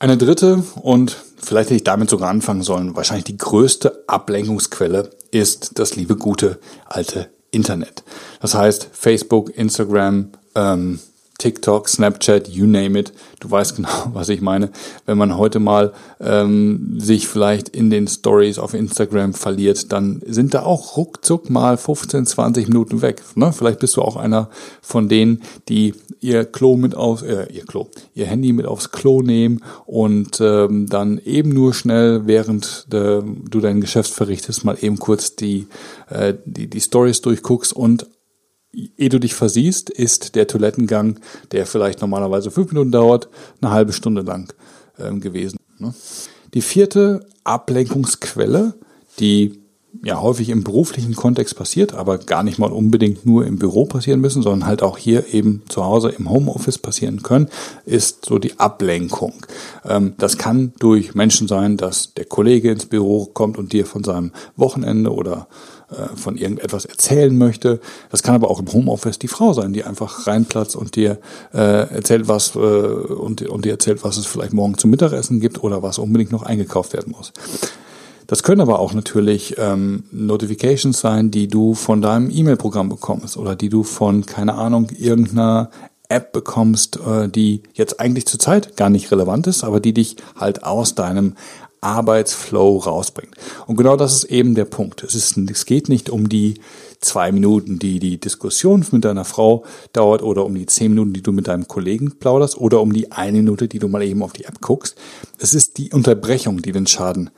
Eine 0.00 0.16
dritte 0.16 0.64
und 0.80 1.14
vielleicht 1.36 1.68
hätte 1.68 1.76
ich 1.76 1.84
damit 1.84 2.08
sogar 2.08 2.30
anfangen 2.30 2.62
sollen, 2.62 2.96
wahrscheinlich 2.96 3.26
die 3.26 3.36
größte 3.36 4.04
Ablenkungsquelle 4.06 5.10
ist 5.30 5.78
das 5.78 5.94
liebe 5.94 6.16
gute 6.16 6.58
alte 6.86 7.28
Internet. 7.50 8.02
Das 8.40 8.54
heißt 8.54 8.88
Facebook, 8.92 9.54
Instagram, 9.54 10.30
ähm, 10.54 11.00
TikTok, 11.40 11.88
Snapchat, 11.88 12.48
you 12.48 12.66
name 12.66 12.98
it. 12.98 13.12
Du 13.40 13.50
weißt 13.50 13.76
genau, 13.76 14.10
was 14.12 14.28
ich 14.28 14.40
meine. 14.40 14.70
Wenn 15.06 15.18
man 15.18 15.36
heute 15.36 15.58
mal 15.58 15.92
ähm, 16.20 17.00
sich 17.00 17.26
vielleicht 17.26 17.70
in 17.70 17.90
den 17.90 18.06
Stories 18.06 18.58
auf 18.58 18.74
Instagram 18.74 19.32
verliert, 19.32 19.90
dann 19.90 20.22
sind 20.26 20.54
da 20.54 20.62
auch 20.62 20.96
ruckzuck 20.96 21.48
mal 21.50 21.76
15, 21.76 22.26
20 22.26 22.68
Minuten 22.68 23.02
weg. 23.02 23.22
Ne? 23.34 23.52
Vielleicht 23.52 23.80
bist 23.80 23.96
du 23.96 24.02
auch 24.02 24.16
einer 24.16 24.50
von 24.82 25.08
denen, 25.08 25.42
die 25.68 25.94
ihr 26.20 26.44
Klo 26.44 26.76
mit 26.76 26.94
auf, 26.94 27.22
äh, 27.22 27.46
ihr 27.50 27.64
Klo, 27.64 27.88
ihr 28.14 28.26
Handy 28.26 28.52
mit 28.52 28.66
aufs 28.66 28.90
Klo 28.90 29.22
nehmen 29.22 29.62
und 29.86 30.40
ähm, 30.40 30.86
dann 30.88 31.18
eben 31.24 31.50
nur 31.50 31.72
schnell, 31.72 32.26
während 32.26 32.86
äh, 32.92 33.22
du 33.22 33.60
dein 33.60 33.80
Geschäft 33.80 34.12
verrichtest, 34.12 34.64
mal 34.64 34.76
eben 34.80 34.98
kurz 34.98 35.36
die, 35.36 35.66
äh, 36.10 36.34
die, 36.44 36.68
die 36.68 36.80
Stories 36.80 37.22
durchguckst 37.22 37.72
und 37.72 38.06
ehe 38.72 39.08
du 39.08 39.18
dich 39.18 39.34
versiehst, 39.34 39.90
ist 39.90 40.34
der 40.34 40.46
Toilettengang, 40.46 41.20
der 41.52 41.66
vielleicht 41.66 42.00
normalerweise 42.00 42.50
fünf 42.50 42.72
Minuten 42.72 42.92
dauert, 42.92 43.28
eine 43.60 43.70
halbe 43.72 43.92
Stunde 43.92 44.22
lang 44.22 44.52
ähm, 44.98 45.20
gewesen. 45.20 45.58
Ne? 45.78 45.94
Die 46.54 46.62
vierte 46.62 47.26
Ablenkungsquelle, 47.44 48.74
die 49.18 49.60
ja 50.02 50.20
häufig 50.20 50.48
im 50.50 50.62
beruflichen 50.62 51.16
Kontext 51.16 51.56
passiert, 51.56 51.94
aber 51.94 52.18
gar 52.18 52.42
nicht 52.42 52.58
mal 52.58 52.72
unbedingt 52.72 53.26
nur 53.26 53.44
im 53.44 53.58
Büro 53.58 53.86
passieren 53.86 54.20
müssen, 54.20 54.42
sondern 54.42 54.66
halt 54.66 54.82
auch 54.82 54.96
hier 54.96 55.34
eben 55.34 55.62
zu 55.68 55.84
Hause 55.84 56.10
im 56.10 56.30
Homeoffice 56.30 56.78
passieren 56.78 57.22
können, 57.22 57.48
ist 57.84 58.24
so 58.24 58.38
die 58.38 58.58
Ablenkung. 58.58 59.34
Ähm, 59.84 60.14
das 60.16 60.38
kann 60.38 60.72
durch 60.78 61.14
Menschen 61.14 61.48
sein, 61.48 61.76
dass 61.76 62.14
der 62.14 62.24
Kollege 62.24 62.70
ins 62.70 62.86
Büro 62.86 63.26
kommt 63.26 63.58
und 63.58 63.72
dir 63.72 63.84
von 63.84 64.04
seinem 64.04 64.32
Wochenende 64.56 65.12
oder 65.12 65.48
von 66.14 66.36
irgendetwas 66.36 66.84
erzählen 66.84 67.36
möchte. 67.36 67.80
Das 68.10 68.22
kann 68.22 68.34
aber 68.34 68.50
auch 68.50 68.60
im 68.60 68.72
Homeoffice 68.72 69.18
die 69.18 69.28
Frau 69.28 69.52
sein, 69.52 69.72
die 69.72 69.84
einfach 69.84 70.26
reinplatzt 70.26 70.76
und 70.76 70.96
dir 70.96 71.18
äh, 71.52 71.58
erzählt 71.94 72.28
was 72.28 72.54
äh, 72.54 72.58
und, 72.58 73.42
und 73.42 73.64
dir 73.64 73.72
erzählt, 73.72 74.04
was 74.04 74.16
es 74.16 74.26
vielleicht 74.26 74.52
morgen 74.52 74.78
zum 74.78 74.90
Mittagessen 74.90 75.40
gibt 75.40 75.62
oder 75.62 75.82
was 75.82 75.98
unbedingt 75.98 76.32
noch 76.32 76.42
eingekauft 76.42 76.92
werden 76.92 77.12
muss. 77.16 77.32
Das 78.30 78.44
können 78.44 78.60
aber 78.60 78.78
auch 78.78 78.92
natürlich 78.92 79.56
ähm, 79.58 80.04
Notifications 80.12 81.00
sein, 81.00 81.32
die 81.32 81.48
du 81.48 81.74
von 81.74 82.00
deinem 82.00 82.30
E-Mail-Programm 82.30 82.88
bekommst 82.88 83.36
oder 83.36 83.56
die 83.56 83.68
du 83.68 83.82
von, 83.82 84.24
keine 84.24 84.54
Ahnung, 84.54 84.88
irgendeiner 84.96 85.70
App 86.10 86.32
bekommst, 86.32 86.98
äh, 87.04 87.28
die 87.28 87.62
jetzt 87.72 87.98
eigentlich 88.00 88.26
zurzeit 88.26 88.76
gar 88.76 88.90
nicht 88.90 89.10
relevant 89.10 89.46
ist, 89.46 89.64
aber 89.64 89.80
die 89.80 89.94
dich 89.94 90.16
halt 90.36 90.64
aus 90.64 90.94
deinem 90.94 91.34
Arbeitsflow 91.80 92.78
rausbringt. 92.78 93.34
Und 93.66 93.76
genau 93.76 93.96
das 93.96 94.12
ist 94.14 94.24
eben 94.24 94.54
der 94.54 94.64
Punkt. 94.64 95.02
Es, 95.02 95.14
ist, 95.14 95.36
es 95.36 95.64
geht 95.66 95.88
nicht 95.88 96.10
um 96.10 96.28
die 96.28 96.60
zwei 97.00 97.32
Minuten, 97.32 97.78
die 97.78 97.98
die 97.98 98.20
Diskussion 98.20 98.84
mit 98.92 99.04
deiner 99.04 99.24
Frau 99.24 99.64
dauert 99.92 100.22
oder 100.22 100.44
um 100.44 100.54
die 100.54 100.66
zehn 100.66 100.90
Minuten, 100.90 101.12
die 101.12 101.22
du 101.22 101.32
mit 101.32 101.48
deinem 101.48 101.68
Kollegen 101.68 102.18
plauderst 102.18 102.58
oder 102.58 102.80
um 102.80 102.92
die 102.92 103.10
eine 103.12 103.38
Minute, 103.38 103.68
die 103.68 103.78
du 103.78 103.88
mal 103.88 104.02
eben 104.02 104.22
auf 104.22 104.32
die 104.32 104.44
App 104.44 104.60
guckst. 104.60 104.96
Es 105.38 105.54
ist 105.54 105.78
die 105.78 105.92
Unterbrechung, 105.92 106.60
die 106.60 106.72
den 106.72 106.86
Schaden 106.86 107.30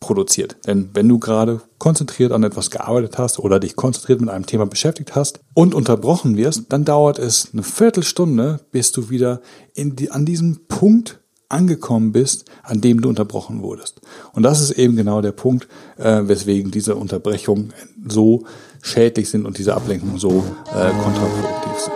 produziert. 0.00 0.56
Denn 0.66 0.90
wenn 0.92 1.08
du 1.08 1.18
gerade 1.18 1.62
konzentriert 1.78 2.32
an 2.32 2.42
etwas 2.42 2.70
gearbeitet 2.70 3.16
hast 3.18 3.38
oder 3.38 3.58
dich 3.58 3.76
konzentriert 3.76 4.20
mit 4.20 4.28
einem 4.28 4.46
Thema 4.46 4.66
beschäftigt 4.66 5.14
hast 5.14 5.40
und 5.54 5.74
unterbrochen 5.74 6.36
wirst, 6.36 6.64
dann 6.68 6.84
dauert 6.84 7.18
es 7.18 7.50
eine 7.52 7.62
Viertelstunde, 7.62 8.60
bis 8.70 8.92
du 8.92 9.08
wieder 9.08 9.40
in 9.74 9.96
die, 9.96 10.10
an 10.10 10.26
diesem 10.26 10.66
Punkt 10.68 11.20
angekommen 11.48 12.12
bist, 12.12 12.44
an 12.62 12.80
dem 12.80 13.00
du 13.00 13.08
unterbrochen 13.08 13.62
wurdest. 13.62 14.00
Und 14.32 14.42
das 14.42 14.60
ist 14.60 14.72
eben 14.72 14.96
genau 14.96 15.20
der 15.20 15.32
Punkt, 15.32 15.68
äh, 15.96 16.22
weswegen 16.24 16.70
diese 16.70 16.96
Unterbrechungen 16.96 17.72
so 18.06 18.44
schädlich 18.82 19.28
sind 19.28 19.46
und 19.46 19.58
diese 19.58 19.74
Ablenkungen 19.74 20.18
so 20.18 20.44
äh, 20.74 20.90
kontraproduktiv 21.02 21.78
sind. 21.78 21.94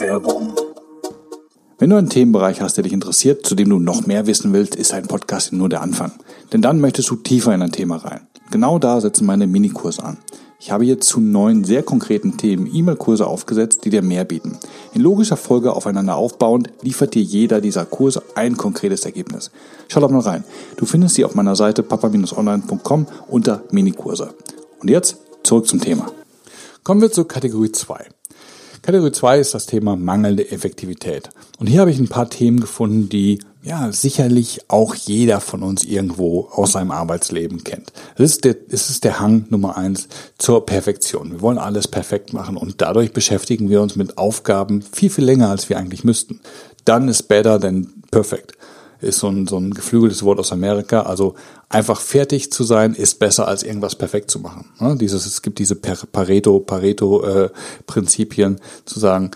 Werbung. 0.00 0.52
Wenn 1.78 1.90
du 1.90 1.96
einen 1.96 2.10
Themenbereich 2.10 2.60
hast, 2.60 2.76
der 2.76 2.84
dich 2.84 2.92
interessiert, 2.92 3.44
zu 3.44 3.56
dem 3.56 3.68
du 3.68 3.80
noch 3.80 4.06
mehr 4.06 4.26
wissen 4.26 4.52
willst, 4.52 4.76
ist 4.76 4.92
ein 4.92 5.08
Podcast 5.08 5.52
nur 5.52 5.68
der 5.68 5.82
Anfang. 5.82 6.12
Denn 6.52 6.62
dann 6.62 6.80
möchtest 6.80 7.10
du 7.10 7.16
tiefer 7.16 7.52
in 7.54 7.62
ein 7.62 7.72
Thema 7.72 7.96
rein. 7.96 8.28
Genau 8.52 8.78
da 8.78 9.00
setzen 9.00 9.26
meine 9.26 9.46
Minikurse 9.46 10.04
an. 10.04 10.18
Ich 10.64 10.70
habe 10.70 10.84
hier 10.84 11.00
zu 11.00 11.20
neun 11.20 11.64
sehr 11.64 11.82
konkreten 11.82 12.36
Themen 12.36 12.72
E-Mail-Kurse 12.72 13.26
aufgesetzt, 13.26 13.84
die 13.84 13.90
dir 13.90 14.00
mehr 14.00 14.24
bieten. 14.24 14.58
In 14.94 15.00
logischer 15.02 15.36
Folge 15.36 15.72
aufeinander 15.72 16.14
aufbauend 16.14 16.70
liefert 16.82 17.14
dir 17.14 17.22
jeder 17.22 17.60
dieser 17.60 17.84
Kurse 17.84 18.22
ein 18.36 18.56
konkretes 18.56 19.04
Ergebnis. 19.04 19.50
Schau 19.88 19.98
doch 19.98 20.10
mal 20.10 20.20
rein. 20.20 20.44
Du 20.76 20.86
findest 20.86 21.16
sie 21.16 21.24
auf 21.24 21.34
meiner 21.34 21.56
Seite 21.56 21.82
papa-online.com 21.82 23.08
unter 23.26 23.64
Minikurse. 23.72 24.34
Und 24.78 24.88
jetzt 24.88 25.16
zurück 25.42 25.66
zum 25.66 25.80
Thema. 25.80 26.12
Kommen 26.84 27.00
wir 27.00 27.10
zur 27.10 27.26
Kategorie 27.26 27.72
2. 27.72 28.06
Kategorie 28.82 29.10
2 29.10 29.40
ist 29.40 29.54
das 29.54 29.66
Thema 29.66 29.96
mangelnde 29.96 30.48
Effektivität. 30.52 31.30
Und 31.58 31.66
hier 31.66 31.80
habe 31.80 31.90
ich 31.90 31.98
ein 31.98 32.06
paar 32.06 32.30
Themen 32.30 32.60
gefunden, 32.60 33.08
die 33.08 33.40
ja 33.62 33.92
sicherlich 33.92 34.62
auch 34.68 34.94
jeder 34.94 35.40
von 35.40 35.62
uns 35.62 35.84
irgendwo 35.84 36.48
aus 36.52 36.72
seinem 36.72 36.90
Arbeitsleben 36.90 37.62
kennt. 37.64 37.92
Es 38.16 38.32
ist 38.32 38.44
der, 38.44 38.56
es 38.68 38.90
ist 38.90 39.04
der 39.04 39.20
Hang 39.20 39.46
Nummer 39.50 39.76
eins 39.76 40.08
zur 40.38 40.66
Perfektion. 40.66 41.32
Wir 41.32 41.40
wollen 41.40 41.58
alles 41.58 41.88
perfekt 41.88 42.32
machen 42.32 42.56
und 42.56 42.80
dadurch 42.80 43.12
beschäftigen 43.12 43.70
wir 43.70 43.80
uns 43.80 43.96
mit 43.96 44.18
Aufgaben 44.18 44.82
viel, 44.82 45.10
viel 45.10 45.24
länger, 45.24 45.50
als 45.50 45.68
wir 45.68 45.78
eigentlich 45.78 46.04
müssten. 46.04 46.40
Dann 46.84 47.08
ist 47.08 47.24
better 47.28 47.60
than 47.60 48.02
perfect 48.10 48.54
ist 49.02 49.18
so 49.18 49.28
ein, 49.28 49.46
so 49.46 49.58
ein 49.58 49.74
geflügeltes 49.74 50.22
Wort 50.22 50.38
aus 50.38 50.52
Amerika. 50.52 51.02
Also 51.02 51.34
einfach 51.68 52.00
fertig 52.00 52.52
zu 52.52 52.64
sein 52.64 52.94
ist 52.94 53.18
besser 53.18 53.48
als 53.48 53.62
irgendwas 53.62 53.96
perfekt 53.96 54.30
zu 54.30 54.38
machen. 54.38 54.70
Ne? 54.78 54.96
Dieses, 54.96 55.26
es 55.26 55.42
gibt 55.42 55.58
diese 55.58 55.74
Pareto, 55.74 56.60
Pareto 56.60 57.24
äh, 57.24 57.50
zu 58.84 59.00
sagen, 59.00 59.32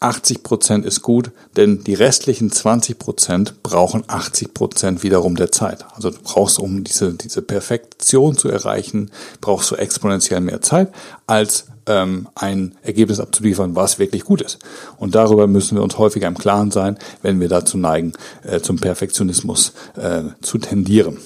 80 0.00 0.42
Prozent 0.42 0.86
ist 0.86 1.02
gut, 1.02 1.30
denn 1.56 1.84
die 1.84 1.92
restlichen 1.92 2.50
20 2.50 2.98
Prozent 2.98 3.62
brauchen 3.62 4.02
80 4.06 4.54
Prozent 4.54 5.02
wiederum 5.02 5.36
der 5.36 5.52
Zeit. 5.52 5.84
Also 5.94 6.10
du 6.10 6.16
brauchst, 6.22 6.58
um 6.58 6.84
diese, 6.84 7.12
diese 7.12 7.42
Perfektion 7.42 8.36
zu 8.36 8.48
erreichen, 8.48 9.10
brauchst 9.42 9.70
du 9.70 9.76
exponentiell 9.76 10.40
mehr 10.40 10.62
Zeit, 10.62 10.90
als 11.26 11.66
ähm, 11.84 12.28
ein 12.34 12.76
Ergebnis 12.82 13.20
abzuliefern, 13.20 13.76
was 13.76 13.98
wirklich 13.98 14.24
gut 14.24 14.40
ist. 14.40 14.58
Und 14.96 15.14
darüber 15.14 15.46
müssen 15.46 15.76
wir 15.76 15.82
uns 15.82 15.98
häufiger 15.98 16.28
im 16.28 16.38
Klaren 16.38 16.70
sein, 16.70 16.98
wenn 17.20 17.38
wir 17.38 17.48
dazu 17.48 17.76
neigen, 17.76 18.14
äh, 18.42 18.60
zum 18.60 18.78
Perfektionismus 18.78 19.74
äh, 19.96 20.22
zu 20.40 20.56
tendieren. 20.56 21.18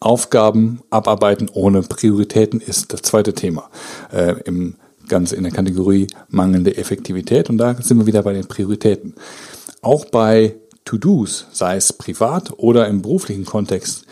Aufgaben 0.00 0.80
abarbeiten 0.88 1.50
ohne 1.52 1.82
Prioritäten 1.82 2.60
ist 2.60 2.94
das 2.94 3.02
zweite 3.02 3.34
Thema. 3.34 3.68
Äh, 4.10 4.36
Im 4.46 4.76
ganz 5.08 5.32
in 5.32 5.42
der 5.42 5.52
Kategorie 5.52 6.06
mangelnde 6.28 6.76
Effektivität 6.76 7.50
und 7.50 7.58
da 7.58 7.74
sind 7.80 7.98
wir 7.98 8.06
wieder 8.06 8.22
bei 8.22 8.32
den 8.32 8.46
Prioritäten. 8.46 9.14
Auch 9.82 10.04
bei 10.06 10.56
To-Dos, 10.84 11.46
sei 11.52 11.76
es 11.76 11.92
privat 11.92 12.52
oder 12.58 12.88
im 12.88 13.02
beruflichen 13.02 13.44
Kontext, 13.44 14.04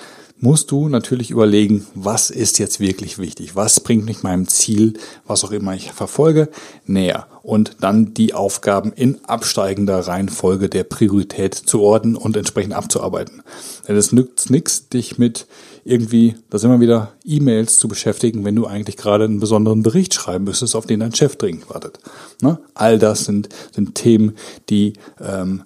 musst 0.43 0.73
du 0.73 0.89
natürlich 0.89 1.31
überlegen, 1.31 1.87
was 1.95 2.29
ist 2.29 2.59
jetzt 2.59 2.81
wirklich 2.81 3.19
wichtig? 3.19 3.55
Was 3.55 3.79
bringt 3.79 4.05
mich 4.05 4.25
meinem 4.25 4.49
Ziel, 4.49 4.95
was 5.25 5.45
auch 5.45 5.53
immer 5.53 5.73
ich 5.75 5.93
verfolge, 5.93 6.49
näher? 6.85 7.29
Und 7.43 7.77
dann 7.81 8.13
die 8.13 8.35
Aufgaben 8.35 8.93
in 8.93 9.25
absteigender 9.25 10.01
Reihenfolge 10.01 10.69
der 10.69 10.83
Priorität 10.83 11.55
zu 11.55 11.81
ordnen 11.81 12.17
und 12.17 12.37
entsprechend 12.37 12.75
abzuarbeiten. 12.75 13.43
Denn 13.87 13.97
es 13.97 14.11
nützt 14.11 14.51
nichts, 14.51 14.89
dich 14.89 15.17
mit 15.17 15.47
irgendwie, 15.85 16.35
da 16.51 16.59
sind 16.59 16.73
wir 16.73 16.81
wieder, 16.81 17.13
E-Mails 17.25 17.79
zu 17.79 17.87
beschäftigen, 17.87 18.45
wenn 18.45 18.57
du 18.57 18.67
eigentlich 18.67 18.97
gerade 18.97 19.25
einen 19.25 19.41
besonderen 19.41 19.85
Bericht 19.85 20.13
schreiben 20.13 20.45
müsstest, 20.45 20.75
auf 20.75 20.87
den 20.87 21.01
dein 21.01 21.15
Chef 21.15 21.37
dringend 21.37 21.71
wartet. 21.71 22.01
Ne? 22.41 22.59
All 22.75 22.99
das 22.99 23.27
sind, 23.27 23.49
sind 23.73 23.95
Themen, 23.95 24.37
die 24.69 24.95
ähm, 25.21 25.63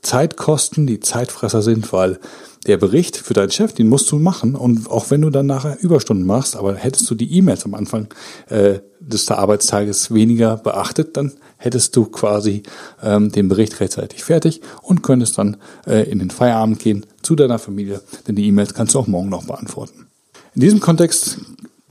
Zeit 0.00 0.36
kosten, 0.36 0.86
die 0.86 1.00
Zeitfresser 1.00 1.62
sind, 1.62 1.92
weil 1.92 2.20
der 2.66 2.76
Bericht 2.76 3.16
für 3.16 3.32
deinen 3.32 3.50
Chef, 3.50 3.72
den 3.72 3.88
musst 3.88 4.10
du 4.10 4.18
machen 4.18 4.54
und 4.54 4.90
auch 4.90 5.10
wenn 5.10 5.22
du 5.22 5.30
dann 5.30 5.46
nachher 5.46 5.78
Überstunden 5.80 6.26
machst, 6.26 6.56
aber 6.56 6.74
hättest 6.74 7.10
du 7.10 7.14
die 7.14 7.32
E-Mails 7.36 7.64
am 7.64 7.74
Anfang 7.74 8.08
äh, 8.48 8.80
des 9.00 9.30
Arbeitstages 9.30 10.12
weniger 10.12 10.58
beachtet, 10.58 11.16
dann 11.16 11.32
hättest 11.56 11.96
du 11.96 12.04
quasi 12.04 12.62
ähm, 13.02 13.32
den 13.32 13.48
Bericht 13.48 13.80
rechtzeitig 13.80 14.24
fertig 14.24 14.60
und 14.82 15.02
könntest 15.02 15.38
dann 15.38 15.56
äh, 15.86 16.10
in 16.10 16.18
den 16.18 16.30
Feierabend 16.30 16.78
gehen 16.80 17.06
zu 17.22 17.34
deiner 17.34 17.58
Familie, 17.58 18.02
denn 18.28 18.36
die 18.36 18.46
E-Mails 18.46 18.74
kannst 18.74 18.94
du 18.94 18.98
auch 18.98 19.06
morgen 19.06 19.30
noch 19.30 19.46
beantworten. 19.46 20.06
In 20.54 20.60
diesem 20.60 20.80
Kontext 20.80 21.38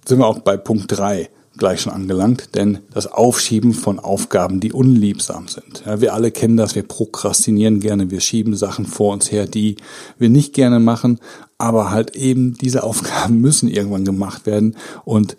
sind 0.05 0.19
wir 0.19 0.27
auch 0.27 0.39
bei 0.39 0.55
Punkt 0.55 0.85
drei 0.91 1.29
gleich 1.59 1.81
schon 1.81 1.93
angelangt, 1.93 2.55
denn 2.55 2.79
das 2.93 3.07
Aufschieben 3.07 3.73
von 3.73 3.99
Aufgaben, 3.99 4.59
die 4.59 4.73
unliebsam 4.73 5.47
sind. 5.47 5.83
Ja, 5.85 6.01
wir 6.01 6.13
alle 6.13 6.31
kennen 6.31 6.57
das, 6.57 6.75
wir 6.75 6.83
prokrastinieren 6.83 7.79
gerne, 7.79 8.09
wir 8.09 8.21
schieben 8.21 8.55
Sachen 8.55 8.85
vor 8.85 9.13
uns 9.13 9.31
her, 9.31 9.45
die 9.45 9.75
wir 10.17 10.29
nicht 10.29 10.53
gerne 10.53 10.79
machen, 10.79 11.19
aber 11.57 11.91
halt 11.91 12.15
eben 12.15 12.55
diese 12.55 12.83
Aufgaben 12.83 13.39
müssen 13.41 13.69
irgendwann 13.69 14.05
gemacht 14.05 14.45
werden 14.45 14.75
und 15.05 15.37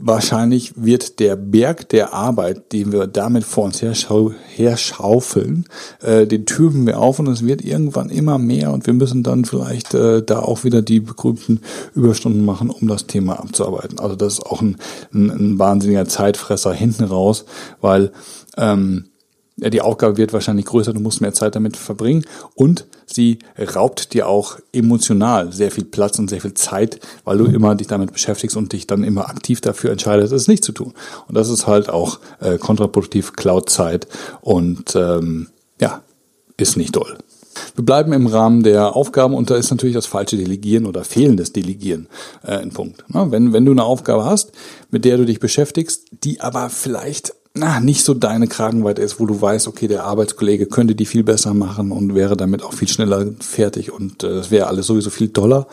wahrscheinlich 0.00 0.72
wird 0.76 1.20
der 1.20 1.36
Berg 1.36 1.88
der 1.90 2.14
Arbeit, 2.14 2.72
den 2.72 2.92
wir 2.92 3.06
damit 3.06 3.44
vor 3.44 3.64
uns 3.64 3.82
herschaufeln, 3.82 5.66
äh, 6.02 6.26
den 6.26 6.46
türmen 6.46 6.86
wir 6.86 6.98
auf 6.98 7.18
und 7.18 7.28
es 7.28 7.44
wird 7.44 7.62
irgendwann 7.62 8.10
immer 8.10 8.38
mehr 8.38 8.72
und 8.72 8.86
wir 8.86 8.94
müssen 8.94 9.22
dann 9.22 9.44
vielleicht 9.44 9.94
äh, 9.94 10.22
da 10.22 10.40
auch 10.40 10.64
wieder 10.64 10.82
die 10.82 11.00
berühmten 11.00 11.60
Überstunden 11.94 12.44
machen, 12.44 12.70
um 12.70 12.88
das 12.88 13.06
Thema 13.06 13.38
abzuarbeiten. 13.40 13.98
Also 14.00 14.16
das 14.16 14.34
ist 14.34 14.46
auch 14.46 14.62
ein, 14.62 14.76
ein, 15.12 15.30
ein 15.30 15.58
wahnsinniger 15.58 16.06
Zeitfresser 16.06 16.72
hinten 16.72 17.04
raus, 17.04 17.44
weil 17.80 18.12
ähm, 18.56 19.06
die 19.68 19.80
Aufgabe 19.80 20.16
wird 20.16 20.32
wahrscheinlich 20.32 20.66
größer, 20.66 20.92
du 20.92 21.00
musst 21.00 21.20
mehr 21.20 21.34
Zeit 21.34 21.54
damit 21.54 21.76
verbringen 21.76 22.24
und 22.54 22.86
sie 23.06 23.38
raubt 23.58 24.14
dir 24.14 24.28
auch 24.28 24.58
emotional 24.72 25.52
sehr 25.52 25.70
viel 25.70 25.84
Platz 25.84 26.18
und 26.18 26.30
sehr 26.30 26.40
viel 26.40 26.54
Zeit, 26.54 27.00
weil 27.24 27.38
du 27.38 27.44
immer 27.44 27.74
dich 27.74 27.86
damit 27.86 28.12
beschäftigst 28.12 28.56
und 28.56 28.72
dich 28.72 28.86
dann 28.86 29.04
immer 29.04 29.28
aktiv 29.28 29.60
dafür 29.60 29.90
entscheidest, 29.90 30.32
es 30.32 30.48
nicht 30.48 30.64
zu 30.64 30.72
tun. 30.72 30.94
Und 31.28 31.34
das 31.34 31.50
ist 31.50 31.66
halt 31.66 31.90
auch 31.90 32.20
äh, 32.40 32.58
kontraproduktiv 32.58 33.34
Cloud-Zeit 33.34 34.06
und 34.40 34.96
ähm, 34.96 35.48
ja, 35.80 36.02
ist 36.56 36.76
nicht 36.76 36.96
doll. 36.96 37.18
Wir 37.74 37.84
bleiben 37.84 38.12
im 38.12 38.26
Rahmen 38.26 38.62
der 38.62 38.94
Aufgaben 38.96 39.34
und 39.34 39.50
da 39.50 39.56
ist 39.56 39.70
natürlich 39.70 39.94
das 39.94 40.06
falsche 40.06 40.36
Delegieren 40.36 40.86
oder 40.86 41.04
fehlendes 41.04 41.52
Delegieren 41.52 42.08
äh, 42.42 42.52
ein 42.52 42.70
Punkt. 42.70 43.04
Na, 43.08 43.30
wenn, 43.30 43.52
wenn 43.52 43.64
du 43.64 43.72
eine 43.72 43.84
Aufgabe 43.84 44.24
hast, 44.24 44.52
mit 44.90 45.04
der 45.04 45.16
du 45.16 45.26
dich 45.26 45.40
beschäftigst, 45.40 46.06
die 46.24 46.40
aber 46.40 46.70
vielleicht 46.70 47.34
na, 47.54 47.80
nicht 47.80 48.04
so 48.04 48.14
deine 48.14 48.46
Kragenweite 48.46 49.02
ist, 49.02 49.18
wo 49.18 49.26
du 49.26 49.40
weißt, 49.40 49.66
okay, 49.66 49.88
der 49.88 50.04
Arbeitskollege 50.04 50.66
könnte 50.66 50.94
die 50.94 51.06
viel 51.06 51.24
besser 51.24 51.52
machen 51.52 51.90
und 51.90 52.14
wäre 52.14 52.36
damit 52.36 52.62
auch 52.62 52.72
viel 52.72 52.88
schneller 52.88 53.26
fertig 53.40 53.90
und 53.90 54.22
es 54.22 54.48
äh, 54.48 54.50
wäre 54.50 54.68
alles 54.68 54.86
sowieso 54.86 55.10
viel 55.10 55.28
doller, 55.28 55.66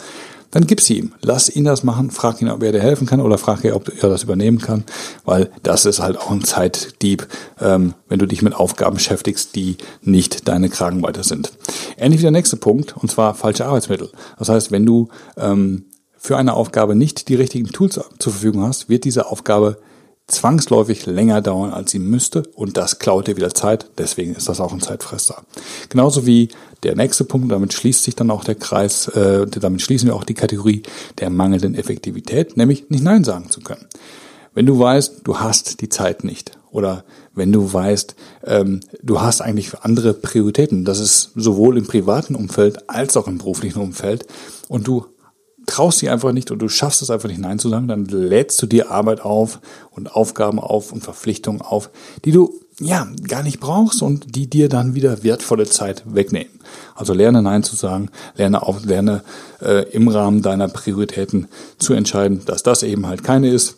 dann 0.49 0.65
gib 0.65 0.81
sie 0.81 0.97
ihm. 0.97 1.13
Lass 1.21 1.49
ihn 1.49 1.65
das 1.65 1.83
machen, 1.83 2.09
frag 2.09 2.41
ihn, 2.41 2.49
ob 2.49 2.63
er 2.63 2.71
dir 2.71 2.81
helfen 2.81 3.05
kann 3.05 3.21
oder 3.21 3.37
frag 3.37 3.63
ihn, 3.63 3.73
ob 3.73 3.91
er 4.01 4.09
das 4.09 4.23
übernehmen 4.23 4.59
kann, 4.59 4.85
weil 5.23 5.51
das 5.61 5.85
ist 5.85 5.99
halt 5.99 6.17
auch 6.17 6.31
ein 6.31 6.43
Zeitdieb, 6.43 7.27
ähm, 7.59 7.93
wenn 8.07 8.17
du 8.17 8.25
dich 8.25 8.41
mit 8.41 8.55
Aufgaben 8.55 8.95
beschäftigst, 8.95 9.55
die 9.55 9.77
nicht 10.01 10.47
deine 10.47 10.69
Kragenweite 10.69 11.23
sind. 11.23 11.51
Ähnlich 11.97 12.21
wie 12.21 12.23
der 12.23 12.31
nächste 12.31 12.57
Punkt, 12.57 12.95
und 12.97 13.11
zwar 13.11 13.35
falsche 13.35 13.65
Arbeitsmittel. 13.65 14.09
Das 14.39 14.49
heißt, 14.49 14.71
wenn 14.71 14.85
du 14.85 15.09
ähm, 15.37 15.85
für 16.17 16.37
eine 16.37 16.53
Aufgabe 16.53 16.95
nicht 16.95 17.29
die 17.29 17.35
richtigen 17.35 17.67
Tools 17.67 17.99
zur 18.17 18.33
Verfügung 18.33 18.63
hast, 18.63 18.89
wird 18.89 19.03
diese 19.03 19.27
Aufgabe 19.27 19.77
zwangsläufig 20.27 21.05
länger 21.05 21.41
dauern, 21.41 21.71
als 21.71 21.91
sie 21.91 21.99
müsste 21.99 22.43
und 22.53 22.75
das 22.77 22.99
klaut 22.99 23.27
dir 23.27 23.37
wieder 23.37 23.53
Zeit. 23.53 23.87
Deswegen 23.97 24.35
ist 24.35 24.49
das 24.49 24.59
auch 24.59 24.73
ein 24.73 24.81
Zeitfresser. 24.81 25.43
Genauso 25.89 26.25
wie 26.25 26.49
der 26.83 26.95
nächste 26.95 27.23
Punkt, 27.23 27.51
damit 27.51 27.73
schließt 27.73 28.03
sich 28.03 28.15
dann 28.15 28.29
auch 28.29 28.43
der 28.43 28.55
Kreis, 28.55 29.07
äh, 29.09 29.47
damit 29.47 29.81
schließen 29.81 30.07
wir 30.07 30.15
auch 30.15 30.25
die 30.25 30.33
Kategorie 30.33 30.83
der 31.19 31.29
mangelnden 31.29 31.75
Effektivität, 31.75 32.57
nämlich 32.57 32.89
nicht 32.89 33.03
Nein 33.03 33.23
sagen 33.23 33.49
zu 33.49 33.61
können. 33.61 33.87
Wenn 34.53 34.65
du 34.65 34.77
weißt, 34.77 35.21
du 35.23 35.39
hast 35.39 35.81
die 35.81 35.89
Zeit 35.89 36.23
nicht 36.23 36.57
oder 36.71 37.03
wenn 37.33 37.51
du 37.51 37.71
weißt, 37.71 38.15
ähm, 38.45 38.81
du 39.01 39.21
hast 39.21 39.41
eigentlich 39.41 39.79
andere 39.81 40.13
Prioritäten, 40.13 40.83
das 40.83 40.99
ist 40.99 41.31
sowohl 41.35 41.77
im 41.77 41.87
privaten 41.87 42.35
Umfeld 42.35 42.89
als 42.89 43.15
auch 43.15 43.27
im 43.27 43.37
beruflichen 43.37 43.79
Umfeld 43.79 44.25
und 44.67 44.87
du 44.87 45.05
traust 45.67 46.01
dich 46.01 46.09
einfach 46.09 46.31
nicht 46.31 46.49
und 46.49 46.59
du 46.59 46.69
schaffst 46.69 47.03
es 47.03 47.11
einfach 47.11 47.29
nicht 47.29 47.39
Nein 47.39 47.59
zu 47.59 47.69
sagen, 47.69 47.87
dann 47.87 48.05
lädst 48.05 48.59
du 48.61 48.65
dir 48.65 48.89
Arbeit 48.89 49.21
auf 49.21 49.59
und 49.91 50.15
Aufgaben 50.15 50.59
auf 50.59 50.91
und 50.91 51.03
Verpflichtungen 51.03 51.61
auf, 51.61 51.91
die 52.25 52.31
du 52.31 52.59
ja 52.79 53.07
gar 53.27 53.43
nicht 53.43 53.59
brauchst 53.59 54.01
und 54.01 54.35
die 54.35 54.47
dir 54.47 54.69
dann 54.69 54.95
wieder 54.95 55.23
wertvolle 55.23 55.65
Zeit 55.65 56.03
wegnehmen. 56.05 56.59
Also 56.95 57.13
lerne 57.13 57.41
Nein 57.41 57.63
zu 57.63 57.75
sagen, 57.75 58.09
lerne 58.35 58.63
auch, 58.63 58.83
lerne 58.83 59.23
äh, 59.61 59.89
im 59.91 60.07
Rahmen 60.07 60.41
deiner 60.41 60.67
Prioritäten 60.67 61.47
zu 61.77 61.93
entscheiden, 61.93 62.43
dass 62.45 62.63
das 62.63 62.83
eben 62.83 63.07
halt 63.07 63.23
keine 63.23 63.49
ist. 63.49 63.77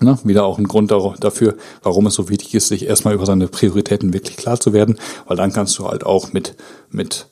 Na, 0.00 0.18
wieder 0.24 0.44
auch 0.44 0.58
ein 0.58 0.66
Grund 0.66 0.90
dafür, 0.90 1.54
warum 1.82 2.06
es 2.06 2.14
so 2.14 2.28
wichtig 2.28 2.54
ist, 2.54 2.68
sich 2.68 2.86
erstmal 2.86 3.14
über 3.14 3.24
seine 3.24 3.46
Prioritäten 3.46 4.12
wirklich 4.12 4.36
klar 4.36 4.58
zu 4.58 4.72
werden, 4.72 4.98
weil 5.26 5.36
dann 5.36 5.52
kannst 5.52 5.78
du 5.78 5.86
halt 5.86 6.04
auch 6.04 6.32
mit, 6.32 6.56
mit 6.90 7.28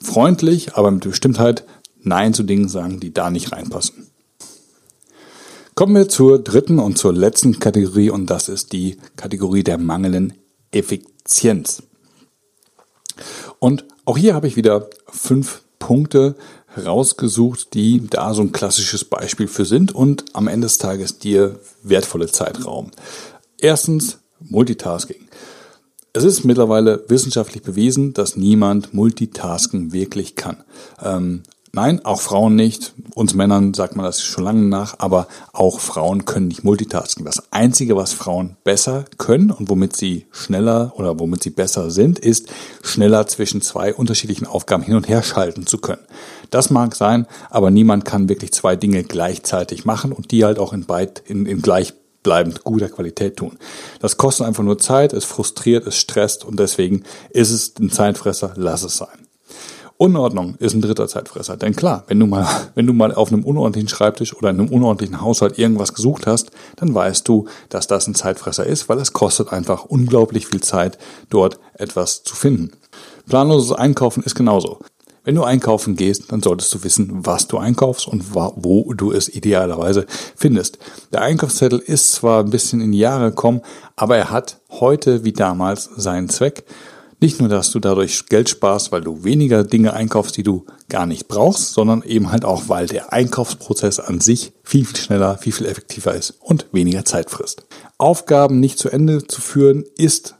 freundlich, 0.00 0.74
aber 0.76 0.90
mit 0.90 1.02
Bestimmtheit 1.02 1.64
Nein 2.02 2.34
zu 2.34 2.42
Dingen 2.42 2.68
sagen, 2.68 3.00
die 3.00 3.12
da 3.12 3.30
nicht 3.30 3.52
reinpassen. 3.52 4.08
Kommen 5.74 5.94
wir 5.94 6.08
zur 6.08 6.38
dritten 6.38 6.78
und 6.78 6.98
zur 6.98 7.12
letzten 7.12 7.58
Kategorie 7.58 8.10
und 8.10 8.26
das 8.26 8.48
ist 8.48 8.72
die 8.72 8.98
Kategorie 9.16 9.62
der 9.62 9.78
mangelnden 9.78 10.34
Effizienz. 10.70 11.82
Und 13.58 13.84
auch 14.04 14.18
hier 14.18 14.34
habe 14.34 14.46
ich 14.46 14.56
wieder 14.56 14.90
fünf 15.08 15.62
Punkte 15.78 16.36
herausgesucht, 16.66 17.74
die 17.74 18.06
da 18.08 18.34
so 18.34 18.42
ein 18.42 18.52
klassisches 18.52 19.04
Beispiel 19.04 19.48
für 19.48 19.64
sind 19.64 19.94
und 19.94 20.24
am 20.34 20.48
Ende 20.48 20.66
des 20.66 20.78
Tages 20.78 21.18
dir 21.18 21.58
wertvolle 21.82 22.28
Zeit 22.28 22.64
rauben. 22.64 22.90
Erstens 23.58 24.18
Multitasking. 24.40 25.28
Es 26.12 26.24
ist 26.24 26.44
mittlerweile 26.44 27.04
wissenschaftlich 27.08 27.62
bewiesen, 27.62 28.12
dass 28.12 28.36
niemand 28.36 28.92
Multitasking 28.92 29.92
wirklich 29.92 30.36
kann. 30.36 30.62
Ähm, 31.02 31.42
Nein, 31.74 32.04
auch 32.04 32.20
Frauen 32.20 32.54
nicht. 32.54 32.92
Uns 33.14 33.32
Männern 33.32 33.72
sagt 33.72 33.96
man 33.96 34.04
das 34.04 34.22
schon 34.22 34.44
lange 34.44 34.60
nach, 34.60 34.96
aber 34.98 35.26
auch 35.54 35.80
Frauen 35.80 36.26
können 36.26 36.48
nicht 36.48 36.64
multitasken. 36.64 37.24
Das 37.24 37.50
Einzige, 37.50 37.96
was 37.96 38.12
Frauen 38.12 38.58
besser 38.62 39.06
können 39.16 39.50
und 39.50 39.70
womit 39.70 39.96
sie 39.96 40.26
schneller 40.32 40.92
oder 40.96 41.18
womit 41.18 41.42
sie 41.42 41.48
besser 41.48 41.90
sind, 41.90 42.18
ist 42.18 42.52
schneller 42.82 43.26
zwischen 43.26 43.62
zwei 43.62 43.94
unterschiedlichen 43.94 44.46
Aufgaben 44.46 44.82
hin 44.82 44.96
und 44.96 45.08
her 45.08 45.22
schalten 45.22 45.66
zu 45.66 45.78
können. 45.78 46.02
Das 46.50 46.68
mag 46.68 46.94
sein, 46.94 47.26
aber 47.48 47.70
niemand 47.70 48.04
kann 48.04 48.28
wirklich 48.28 48.52
zwei 48.52 48.76
Dinge 48.76 49.02
gleichzeitig 49.02 49.86
machen 49.86 50.12
und 50.12 50.30
die 50.30 50.44
halt 50.44 50.58
auch 50.58 50.74
in, 50.74 50.84
beid, 50.84 51.22
in, 51.26 51.46
in 51.46 51.62
gleichbleibend 51.62 52.64
guter 52.64 52.90
Qualität 52.90 53.38
tun. 53.38 53.56
Das 53.98 54.18
kostet 54.18 54.46
einfach 54.46 54.62
nur 54.62 54.76
Zeit, 54.76 55.14
es 55.14 55.24
frustriert, 55.24 55.86
es 55.86 55.96
stresst 55.96 56.44
und 56.44 56.60
deswegen 56.60 57.04
ist 57.30 57.50
es 57.50 57.72
ein 57.80 57.88
Zeitfresser, 57.88 58.52
lass 58.56 58.82
es 58.82 58.98
sein. 58.98 59.21
Unordnung 60.02 60.56
ist 60.56 60.74
ein 60.74 60.80
dritter 60.80 61.06
Zeitfresser. 61.06 61.56
Denn 61.56 61.76
klar, 61.76 62.02
wenn 62.08 62.18
du 62.18 62.26
mal, 62.26 62.44
wenn 62.74 62.88
du 62.88 62.92
mal 62.92 63.14
auf 63.14 63.32
einem 63.32 63.44
unordentlichen 63.44 63.88
Schreibtisch 63.88 64.34
oder 64.34 64.50
in 64.50 64.58
einem 64.58 64.68
unordentlichen 64.68 65.20
Haushalt 65.20 65.60
irgendwas 65.60 65.94
gesucht 65.94 66.26
hast, 66.26 66.50
dann 66.74 66.92
weißt 66.92 67.28
du, 67.28 67.46
dass 67.68 67.86
das 67.86 68.08
ein 68.08 68.16
Zeitfresser 68.16 68.66
ist, 68.66 68.88
weil 68.88 68.98
es 68.98 69.12
kostet 69.12 69.52
einfach 69.52 69.84
unglaublich 69.84 70.48
viel 70.48 70.60
Zeit, 70.60 70.98
dort 71.30 71.60
etwas 71.74 72.24
zu 72.24 72.34
finden. 72.34 72.72
Planloses 73.28 73.70
Einkaufen 73.70 74.24
ist 74.24 74.34
genauso. 74.34 74.80
Wenn 75.22 75.36
du 75.36 75.44
einkaufen 75.44 75.94
gehst, 75.94 76.32
dann 76.32 76.42
solltest 76.42 76.74
du 76.74 76.82
wissen, 76.82 77.24
was 77.24 77.46
du 77.46 77.58
einkaufst 77.58 78.08
und 78.08 78.34
wo 78.34 78.92
du 78.92 79.12
es 79.12 79.28
idealerweise 79.28 80.06
findest. 80.34 80.78
Der 81.12 81.22
Einkaufszettel 81.22 81.78
ist 81.78 82.10
zwar 82.10 82.40
ein 82.40 82.50
bisschen 82.50 82.80
in 82.80 82.90
die 82.90 82.98
Jahre 82.98 83.30
gekommen, 83.30 83.60
aber 83.94 84.16
er 84.16 84.32
hat 84.32 84.58
heute 84.68 85.22
wie 85.22 85.32
damals 85.32 85.90
seinen 85.96 86.28
Zweck 86.28 86.64
nicht 87.22 87.40
nur, 87.40 87.48
dass 87.48 87.70
du 87.70 87.78
dadurch 87.78 88.26
Geld 88.26 88.48
sparst, 88.48 88.92
weil 88.92 89.00
du 89.00 89.24
weniger 89.24 89.64
Dinge 89.64 89.94
einkaufst, 89.94 90.36
die 90.36 90.42
du 90.42 90.66
gar 90.88 91.06
nicht 91.06 91.28
brauchst, 91.28 91.72
sondern 91.72 92.02
eben 92.02 92.30
halt 92.32 92.44
auch, 92.44 92.64
weil 92.68 92.86
der 92.86 93.12
Einkaufsprozess 93.12 94.00
an 94.00 94.20
sich 94.20 94.52
viel, 94.64 94.84
viel 94.84 94.96
schneller, 94.96 95.38
viel, 95.38 95.52
viel 95.52 95.66
effektiver 95.66 96.14
ist 96.14 96.34
und 96.40 96.66
weniger 96.72 97.04
Zeit 97.04 97.30
frisst. 97.30 97.64
Aufgaben 97.96 98.60
nicht 98.60 98.78
zu 98.78 98.90
Ende 98.90 99.26
zu 99.26 99.40
führen 99.40 99.84
ist 99.96 100.34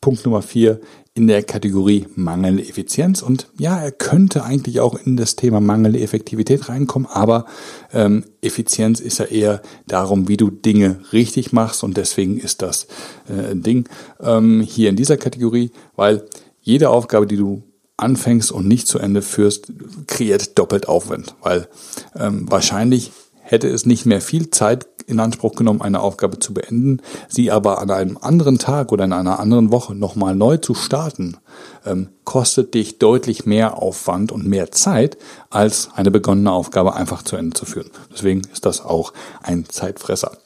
Punkt 0.00 0.24
Nummer 0.24 0.42
vier 0.42 0.80
in 1.16 1.26
der 1.28 1.42
Kategorie 1.42 2.06
mangelnde 2.14 2.62
Effizienz. 2.62 3.22
Und 3.22 3.48
ja, 3.58 3.80
er 3.80 3.90
könnte 3.90 4.44
eigentlich 4.44 4.80
auch 4.80 4.94
in 5.02 5.16
das 5.16 5.34
Thema 5.34 5.60
mangelnde 5.60 6.00
Effektivität 6.00 6.68
reinkommen, 6.68 7.08
aber 7.10 7.46
ähm, 7.94 8.24
Effizienz 8.42 9.00
ist 9.00 9.18
ja 9.18 9.24
eher 9.24 9.62
darum, 9.86 10.28
wie 10.28 10.36
du 10.36 10.50
Dinge 10.50 11.00
richtig 11.14 11.54
machst. 11.54 11.82
Und 11.82 11.96
deswegen 11.96 12.38
ist 12.38 12.60
das 12.60 12.86
äh, 13.30 13.52
ein 13.52 13.62
Ding 13.62 13.88
ähm, 14.20 14.60
hier 14.60 14.90
in 14.90 14.96
dieser 14.96 15.16
Kategorie, 15.16 15.70
weil 15.96 16.26
jede 16.60 16.90
Aufgabe, 16.90 17.26
die 17.26 17.38
du 17.38 17.62
anfängst 17.96 18.52
und 18.52 18.68
nicht 18.68 18.86
zu 18.86 18.98
Ende 18.98 19.22
führst, 19.22 19.72
kreiert 20.06 20.58
doppelt 20.58 20.86
Aufwand, 20.86 21.34
weil 21.40 21.66
ähm, 22.14 22.44
wahrscheinlich 22.50 23.10
hätte 23.46 23.68
es 23.68 23.86
nicht 23.86 24.06
mehr 24.06 24.20
viel 24.20 24.50
Zeit 24.50 24.86
in 25.06 25.20
Anspruch 25.20 25.54
genommen, 25.54 25.82
eine 25.82 26.00
Aufgabe 26.00 26.38
zu 26.38 26.52
beenden, 26.52 27.00
sie 27.28 27.50
aber 27.50 27.78
an 27.80 27.90
einem 27.90 28.18
anderen 28.20 28.58
Tag 28.58 28.90
oder 28.90 29.04
in 29.04 29.12
einer 29.12 29.38
anderen 29.38 29.70
Woche 29.70 29.94
nochmal 29.94 30.34
neu 30.34 30.56
zu 30.56 30.74
starten, 30.74 31.36
ähm, 31.84 32.08
kostet 32.24 32.74
dich 32.74 32.98
deutlich 32.98 33.46
mehr 33.46 33.80
Aufwand 33.80 34.32
und 34.32 34.46
mehr 34.46 34.72
Zeit, 34.72 35.16
als 35.48 35.90
eine 35.94 36.10
begonnene 36.10 36.50
Aufgabe 36.50 36.94
einfach 36.94 37.22
zu 37.22 37.36
Ende 37.36 37.54
zu 37.54 37.66
führen. 37.66 37.90
Deswegen 38.12 38.42
ist 38.52 38.66
das 38.66 38.84
auch 38.84 39.12
ein 39.42 39.64
Zeitfresser. 39.68 40.36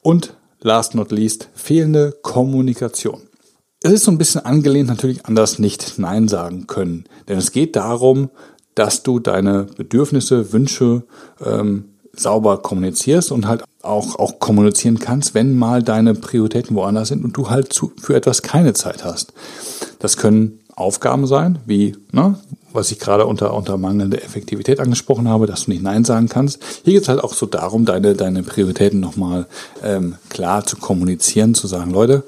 Und 0.00 0.34
last 0.60 0.94
not 0.94 1.12
least, 1.12 1.48
fehlende 1.54 2.16
Kommunikation. 2.22 3.22
Es 3.82 3.92
ist 3.92 4.04
so 4.04 4.10
ein 4.10 4.18
bisschen 4.18 4.44
angelehnt 4.44 4.88
natürlich 4.88 5.26
an 5.26 5.34
das 5.34 5.58
nicht 5.58 5.98
Nein 5.98 6.28
sagen 6.28 6.66
können. 6.66 7.04
Denn 7.28 7.36
es 7.36 7.52
geht 7.52 7.76
darum, 7.76 8.30
dass 8.74 9.02
du 9.02 9.18
deine 9.18 9.64
Bedürfnisse, 9.64 10.52
Wünsche 10.52 11.02
ähm, 11.44 11.91
sauber 12.14 12.58
kommunizierst 12.58 13.32
und 13.32 13.46
halt 13.46 13.64
auch, 13.82 14.18
auch 14.18 14.38
kommunizieren 14.38 14.98
kannst, 14.98 15.34
wenn 15.34 15.56
mal 15.56 15.82
deine 15.82 16.14
Prioritäten 16.14 16.76
woanders 16.76 17.08
sind 17.08 17.24
und 17.24 17.36
du 17.36 17.50
halt 17.50 17.72
zu, 17.72 17.92
für 18.00 18.14
etwas 18.14 18.42
keine 18.42 18.74
Zeit 18.74 19.04
hast. 19.04 19.32
Das 19.98 20.16
können 20.16 20.60
Aufgaben 20.74 21.26
sein, 21.26 21.58
wie, 21.66 21.96
ne, 22.12 22.38
was 22.72 22.90
ich 22.90 22.98
gerade 22.98 23.26
unter, 23.26 23.54
unter 23.54 23.76
mangelnde 23.76 24.22
Effektivität 24.22 24.80
angesprochen 24.80 25.28
habe, 25.28 25.46
dass 25.46 25.64
du 25.64 25.70
nicht 25.70 25.82
Nein 25.82 26.04
sagen 26.04 26.28
kannst. 26.28 26.62
Hier 26.84 26.94
geht 26.94 27.02
es 27.02 27.08
halt 27.08 27.22
auch 27.22 27.34
so 27.34 27.46
darum, 27.46 27.84
deine, 27.84 28.14
deine 28.14 28.42
Prioritäten 28.42 29.00
nochmal 29.00 29.46
ähm, 29.82 30.16
klar 30.30 30.64
zu 30.64 30.76
kommunizieren, 30.76 31.54
zu 31.54 31.66
sagen, 31.66 31.92
Leute, 31.92 32.24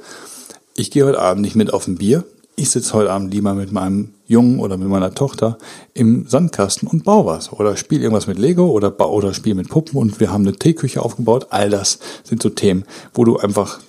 ich 0.75 0.91
gehe 0.91 1.07
heute 1.07 1.21
Abend 1.21 1.43
nicht 1.43 1.57
mit 1.57 1.73
auf 1.73 1.87
ein 1.87 1.97
Bier, 1.97 2.25
ich 2.57 2.71
sitze 2.71 2.93
heute 2.95 3.11
Abend 3.11 3.33
lieber 3.33 3.55
mit 3.55 3.73
meinem 3.73 4.15
Jungen 4.27 4.61
oder 4.61 4.77
mit 4.77 4.89
meiner 4.89 5.15
Tochter 5.15 5.59
im 5.93 6.27
Sandkasten 6.29 6.89
und 6.89 7.05
baue 7.05 7.27
was 7.27 7.53
oder 7.53 7.77
spiele 7.77 8.03
irgendwas 8.03 8.27
mit 8.27 8.39
Lego 8.39 8.67
oder 8.71 8.99
oder 9.11 9.35
spiele 9.35 9.57
mit 9.57 9.69
Puppen 9.69 9.99
und 9.99 10.21
wir 10.21 10.33
haben 10.33 10.47
eine 10.47 10.57
Teeküche 10.57 11.03
aufgebaut. 11.03 11.49
All 11.51 11.71
das 11.71 11.99
sind 12.23 12.43
so 12.43 12.51
Themen, 12.51 12.85
wo 13.13 13.25
du 13.25 13.39
einfach 13.39 13.81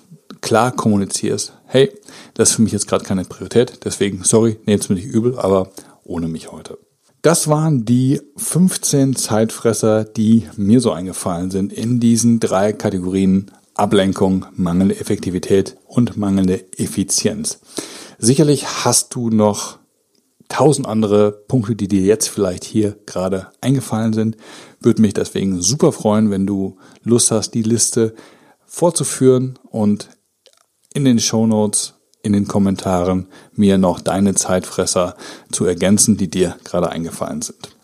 klar 0.42 0.72
kommunizierst, 0.72 1.54
hey, 1.66 1.92
das 2.34 2.50
ist 2.50 2.56
für 2.56 2.62
mich 2.62 2.74
jetzt 2.74 2.88
gerade 2.88 3.04
keine 3.04 3.26
Priorität, 3.26 3.80
deswegen 3.86 4.24
sorry, 4.24 4.58
nehmt's 4.66 4.90
mir 4.90 4.96
nicht 4.96 5.08
übel, 5.08 5.38
aber 5.38 5.70
ohne 6.04 6.28
mich 6.28 6.52
heute. 6.52 6.78
Das 7.22 7.48
waren 7.48 7.86
die 7.86 8.22
15 8.38 9.16
Zeitfresser, 9.16 10.04
die 10.04 10.48
mir 10.58 10.80
so 10.80 10.92
eingefallen 10.92 11.50
sind 11.50 11.74
in 11.74 12.00
diesen 12.00 12.40
drei 12.40 12.74
Kategorien 12.74 13.50
Ablenkung, 13.74 14.46
mangelnde 14.56 15.00
Effektivität 15.00 15.76
und 15.88 16.16
mangelnde 16.18 16.64
Effizienz. 16.78 17.60
Sicherlich 18.18 18.86
hast 18.86 19.14
du 19.16 19.30
noch 19.30 19.80
tausend 20.50 20.88
andere 20.88 21.32
Punkte, 21.32 21.76
die 21.76 21.88
dir 21.88 22.02
jetzt 22.02 22.28
vielleicht 22.28 22.64
hier 22.64 22.98
gerade 23.06 23.48
eingefallen 23.62 24.14
sind. 24.14 24.38
Würde 24.80 25.02
mich 25.02 25.14
deswegen 25.14 25.62
super 25.62 25.92
freuen, 25.92 26.30
wenn 26.30 26.46
du 26.46 26.78
Lust 27.04 27.32
hast, 27.32 27.52
die 27.52 27.64
Liste 27.64 28.16
fortzuführen 28.66 29.58
und 29.70 30.10
in 30.94 31.06
den 31.06 31.20
Show 31.20 31.48
Notes, 31.48 31.94
in 32.22 32.34
den 32.34 32.48
Kommentaren 32.48 33.28
mir 33.54 33.78
noch 33.78 34.00
deine 34.00 34.34
Zeitfresser 34.34 35.16
zu 35.52 35.66
ergänzen, 35.66 36.18
die 36.18 36.30
dir 36.30 36.58
gerade 36.64 36.90
eingefallen 36.90 37.42
sind. 37.42 37.76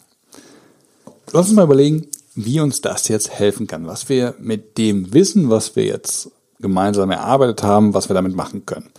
Lass 1.31 1.47
uns 1.47 1.55
mal 1.55 1.65
überlegen, 1.65 2.07
wie 2.35 2.59
uns 2.59 2.81
das 2.81 3.07
jetzt 3.07 3.29
helfen 3.29 3.67
kann, 3.67 3.85
was 3.87 4.09
wir 4.09 4.35
mit 4.39 4.77
dem 4.77 5.13
Wissen, 5.13 5.49
was 5.49 5.75
wir 5.75 5.85
jetzt 5.85 6.31
gemeinsam 6.61 7.11
erarbeitet 7.11 7.63
haben, 7.63 7.93
was 7.93 8.09
wir 8.09 8.13
damit 8.13 8.35
machen 8.35 8.65
können. 8.65 8.89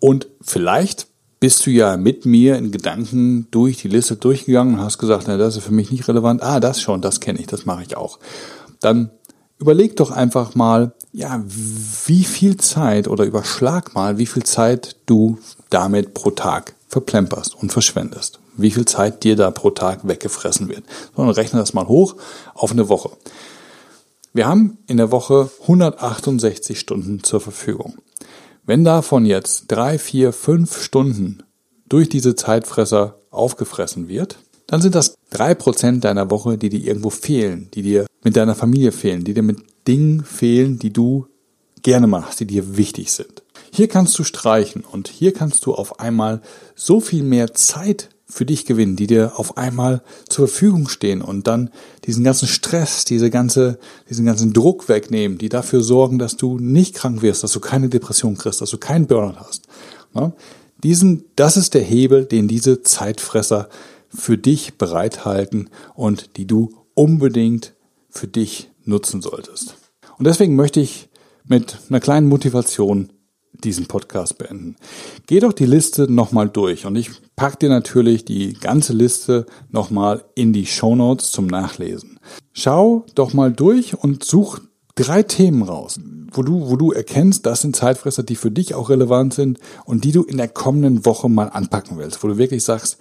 Und 0.00 0.28
vielleicht 0.40 1.06
bist 1.40 1.66
du 1.66 1.70
ja 1.70 1.96
mit 1.96 2.26
mir 2.26 2.56
in 2.56 2.72
Gedanken 2.72 3.46
durch 3.50 3.78
die 3.78 3.88
Liste 3.88 4.16
durchgegangen 4.16 4.74
und 4.74 4.80
hast 4.80 4.98
gesagt, 4.98 5.24
na, 5.28 5.36
das 5.36 5.56
ist 5.56 5.64
für 5.64 5.72
mich 5.72 5.90
nicht 5.90 6.08
relevant. 6.08 6.42
Ah, 6.42 6.60
das 6.60 6.80
schon, 6.80 7.00
das 7.00 7.20
kenne 7.20 7.38
ich, 7.38 7.46
das 7.46 7.64
mache 7.64 7.82
ich 7.82 7.96
auch. 7.96 8.18
Dann 8.80 9.10
überleg 9.58 9.96
doch 9.96 10.10
einfach 10.10 10.54
mal, 10.54 10.92
ja, 11.12 11.42
wie 11.46 12.24
viel 12.24 12.56
Zeit 12.56 13.08
oder 13.08 13.24
überschlag 13.24 13.94
mal, 13.94 14.18
wie 14.18 14.26
viel 14.26 14.42
Zeit 14.42 14.96
du 15.06 15.38
damit 15.70 16.14
pro 16.14 16.30
Tag 16.30 16.74
verplemperst 16.88 17.54
und 17.54 17.72
verschwendest. 17.72 18.40
Wie 18.56 18.70
viel 18.70 18.86
Zeit 18.86 19.22
dir 19.22 19.36
da 19.36 19.50
pro 19.50 19.70
Tag 19.70 20.06
weggefressen 20.06 20.68
wird. 20.68 20.84
Sondern 21.14 21.34
rechne 21.34 21.60
das 21.60 21.74
mal 21.74 21.86
hoch 21.86 22.16
auf 22.54 22.72
eine 22.72 22.88
Woche. 22.88 23.10
Wir 24.32 24.46
haben 24.46 24.78
in 24.86 24.98
der 24.98 25.10
Woche 25.10 25.50
168 25.62 26.78
Stunden 26.78 27.22
zur 27.22 27.40
Verfügung. 27.40 27.96
Wenn 28.64 28.84
davon 28.84 29.24
jetzt 29.24 29.64
drei, 29.68 29.98
vier, 29.98 30.32
fünf 30.32 30.82
Stunden 30.82 31.42
durch 31.88 32.08
diese 32.08 32.36
Zeitfresser 32.36 33.18
aufgefressen 33.30 34.08
wird, 34.08 34.38
dann 34.66 34.82
sind 34.82 34.94
das 34.94 35.14
drei 35.30 35.54
Prozent 35.54 36.04
deiner 36.04 36.30
Woche, 36.30 36.58
die 36.58 36.68
dir 36.68 36.80
irgendwo 36.80 37.08
fehlen, 37.08 37.70
die 37.72 37.82
dir 37.82 38.06
mit 38.22 38.36
deiner 38.36 38.54
Familie 38.54 38.92
fehlen, 38.92 39.24
die 39.24 39.32
dir 39.32 39.42
mit 39.42 39.58
Dingen 39.86 40.22
fehlen, 40.22 40.78
die 40.78 40.92
du 40.92 41.26
gerne 41.82 42.06
machst, 42.06 42.40
die 42.40 42.46
dir 42.46 42.76
wichtig 42.76 43.10
sind. 43.10 43.42
Hier 43.72 43.88
kannst 43.88 44.18
du 44.18 44.24
streichen 44.24 44.84
und 44.84 45.08
hier 45.08 45.32
kannst 45.32 45.64
du 45.64 45.74
auf 45.74 46.00
einmal 46.00 46.42
so 46.74 47.00
viel 47.00 47.22
mehr 47.22 47.54
Zeit 47.54 48.10
für 48.30 48.44
dich 48.44 48.66
gewinnen, 48.66 48.96
die 48.96 49.06
dir 49.06 49.38
auf 49.38 49.56
einmal 49.56 50.02
zur 50.28 50.48
Verfügung 50.48 50.88
stehen 50.88 51.22
und 51.22 51.46
dann 51.46 51.70
diesen 52.04 52.24
ganzen 52.24 52.46
Stress, 52.46 53.04
diese 53.04 53.30
ganze, 53.30 53.78
diesen 54.10 54.26
ganzen 54.26 54.52
Druck 54.52 54.88
wegnehmen, 54.88 55.38
die 55.38 55.48
dafür 55.48 55.82
sorgen, 55.82 56.18
dass 56.18 56.36
du 56.36 56.58
nicht 56.58 56.94
krank 56.94 57.22
wirst, 57.22 57.42
dass 57.42 57.52
du 57.52 57.60
keine 57.60 57.88
Depression 57.88 58.36
kriegst, 58.36 58.60
dass 58.60 58.70
du 58.70 58.78
keinen 58.78 59.06
Burnout 59.06 59.38
hast. 59.38 59.66
Ja? 60.14 60.32
Diesen, 60.84 61.24
das 61.36 61.56
ist 61.56 61.74
der 61.74 61.82
Hebel, 61.82 62.26
den 62.26 62.48
diese 62.48 62.82
Zeitfresser 62.82 63.68
für 64.08 64.36
dich 64.36 64.76
bereithalten 64.76 65.70
und 65.94 66.36
die 66.36 66.46
du 66.46 66.70
unbedingt 66.94 67.74
für 68.10 68.26
dich 68.26 68.70
nutzen 68.84 69.22
solltest. 69.22 69.76
Und 70.18 70.26
deswegen 70.26 70.54
möchte 70.54 70.80
ich 70.80 71.08
mit 71.44 71.78
einer 71.88 72.00
kleinen 72.00 72.28
Motivation 72.28 73.10
diesen 73.64 73.86
Podcast 73.86 74.38
beenden. 74.38 74.76
Geh 75.26 75.40
doch 75.40 75.52
die 75.52 75.66
Liste 75.66 76.10
nochmal 76.12 76.48
durch 76.48 76.86
und 76.86 76.96
ich 76.96 77.10
pack 77.36 77.58
dir 77.60 77.68
natürlich 77.68 78.24
die 78.24 78.54
ganze 78.54 78.92
Liste 78.92 79.46
nochmal 79.70 80.24
in 80.34 80.52
die 80.52 80.66
Show 80.66 80.94
Notes 80.94 81.30
zum 81.30 81.46
Nachlesen. 81.46 82.18
Schau 82.52 83.04
doch 83.14 83.34
mal 83.34 83.52
durch 83.52 83.94
und 83.94 84.24
such 84.24 84.60
drei 84.94 85.22
Themen 85.22 85.62
raus, 85.62 86.00
wo 86.32 86.42
du, 86.42 86.68
wo 86.68 86.76
du 86.76 86.92
erkennst, 86.92 87.46
das 87.46 87.60
sind 87.60 87.76
Zeitfresser, 87.76 88.22
die 88.22 88.36
für 88.36 88.50
dich 88.50 88.74
auch 88.74 88.90
relevant 88.90 89.34
sind 89.34 89.58
und 89.84 90.04
die 90.04 90.12
du 90.12 90.22
in 90.24 90.36
der 90.36 90.48
kommenden 90.48 91.06
Woche 91.06 91.28
mal 91.28 91.46
anpacken 91.48 91.98
willst, 91.98 92.22
wo 92.22 92.28
du 92.28 92.38
wirklich 92.38 92.64
sagst, 92.64 92.98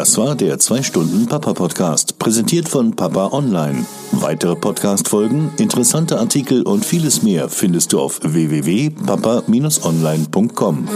Das 0.00 0.16
war 0.16 0.34
der 0.34 0.58
2-Stunden-Papa-Podcast, 0.58 2.18
präsentiert 2.18 2.70
von 2.70 2.96
Papa 2.96 3.32
Online. 3.32 3.84
Weitere 4.12 4.56
Podcast-Folgen, 4.56 5.52
interessante 5.58 6.18
Artikel 6.18 6.62
und 6.62 6.86
vieles 6.86 7.22
mehr 7.22 7.50
findest 7.50 7.92
du 7.92 8.00
auf 8.00 8.18
www.papa-online.com. 8.22 10.88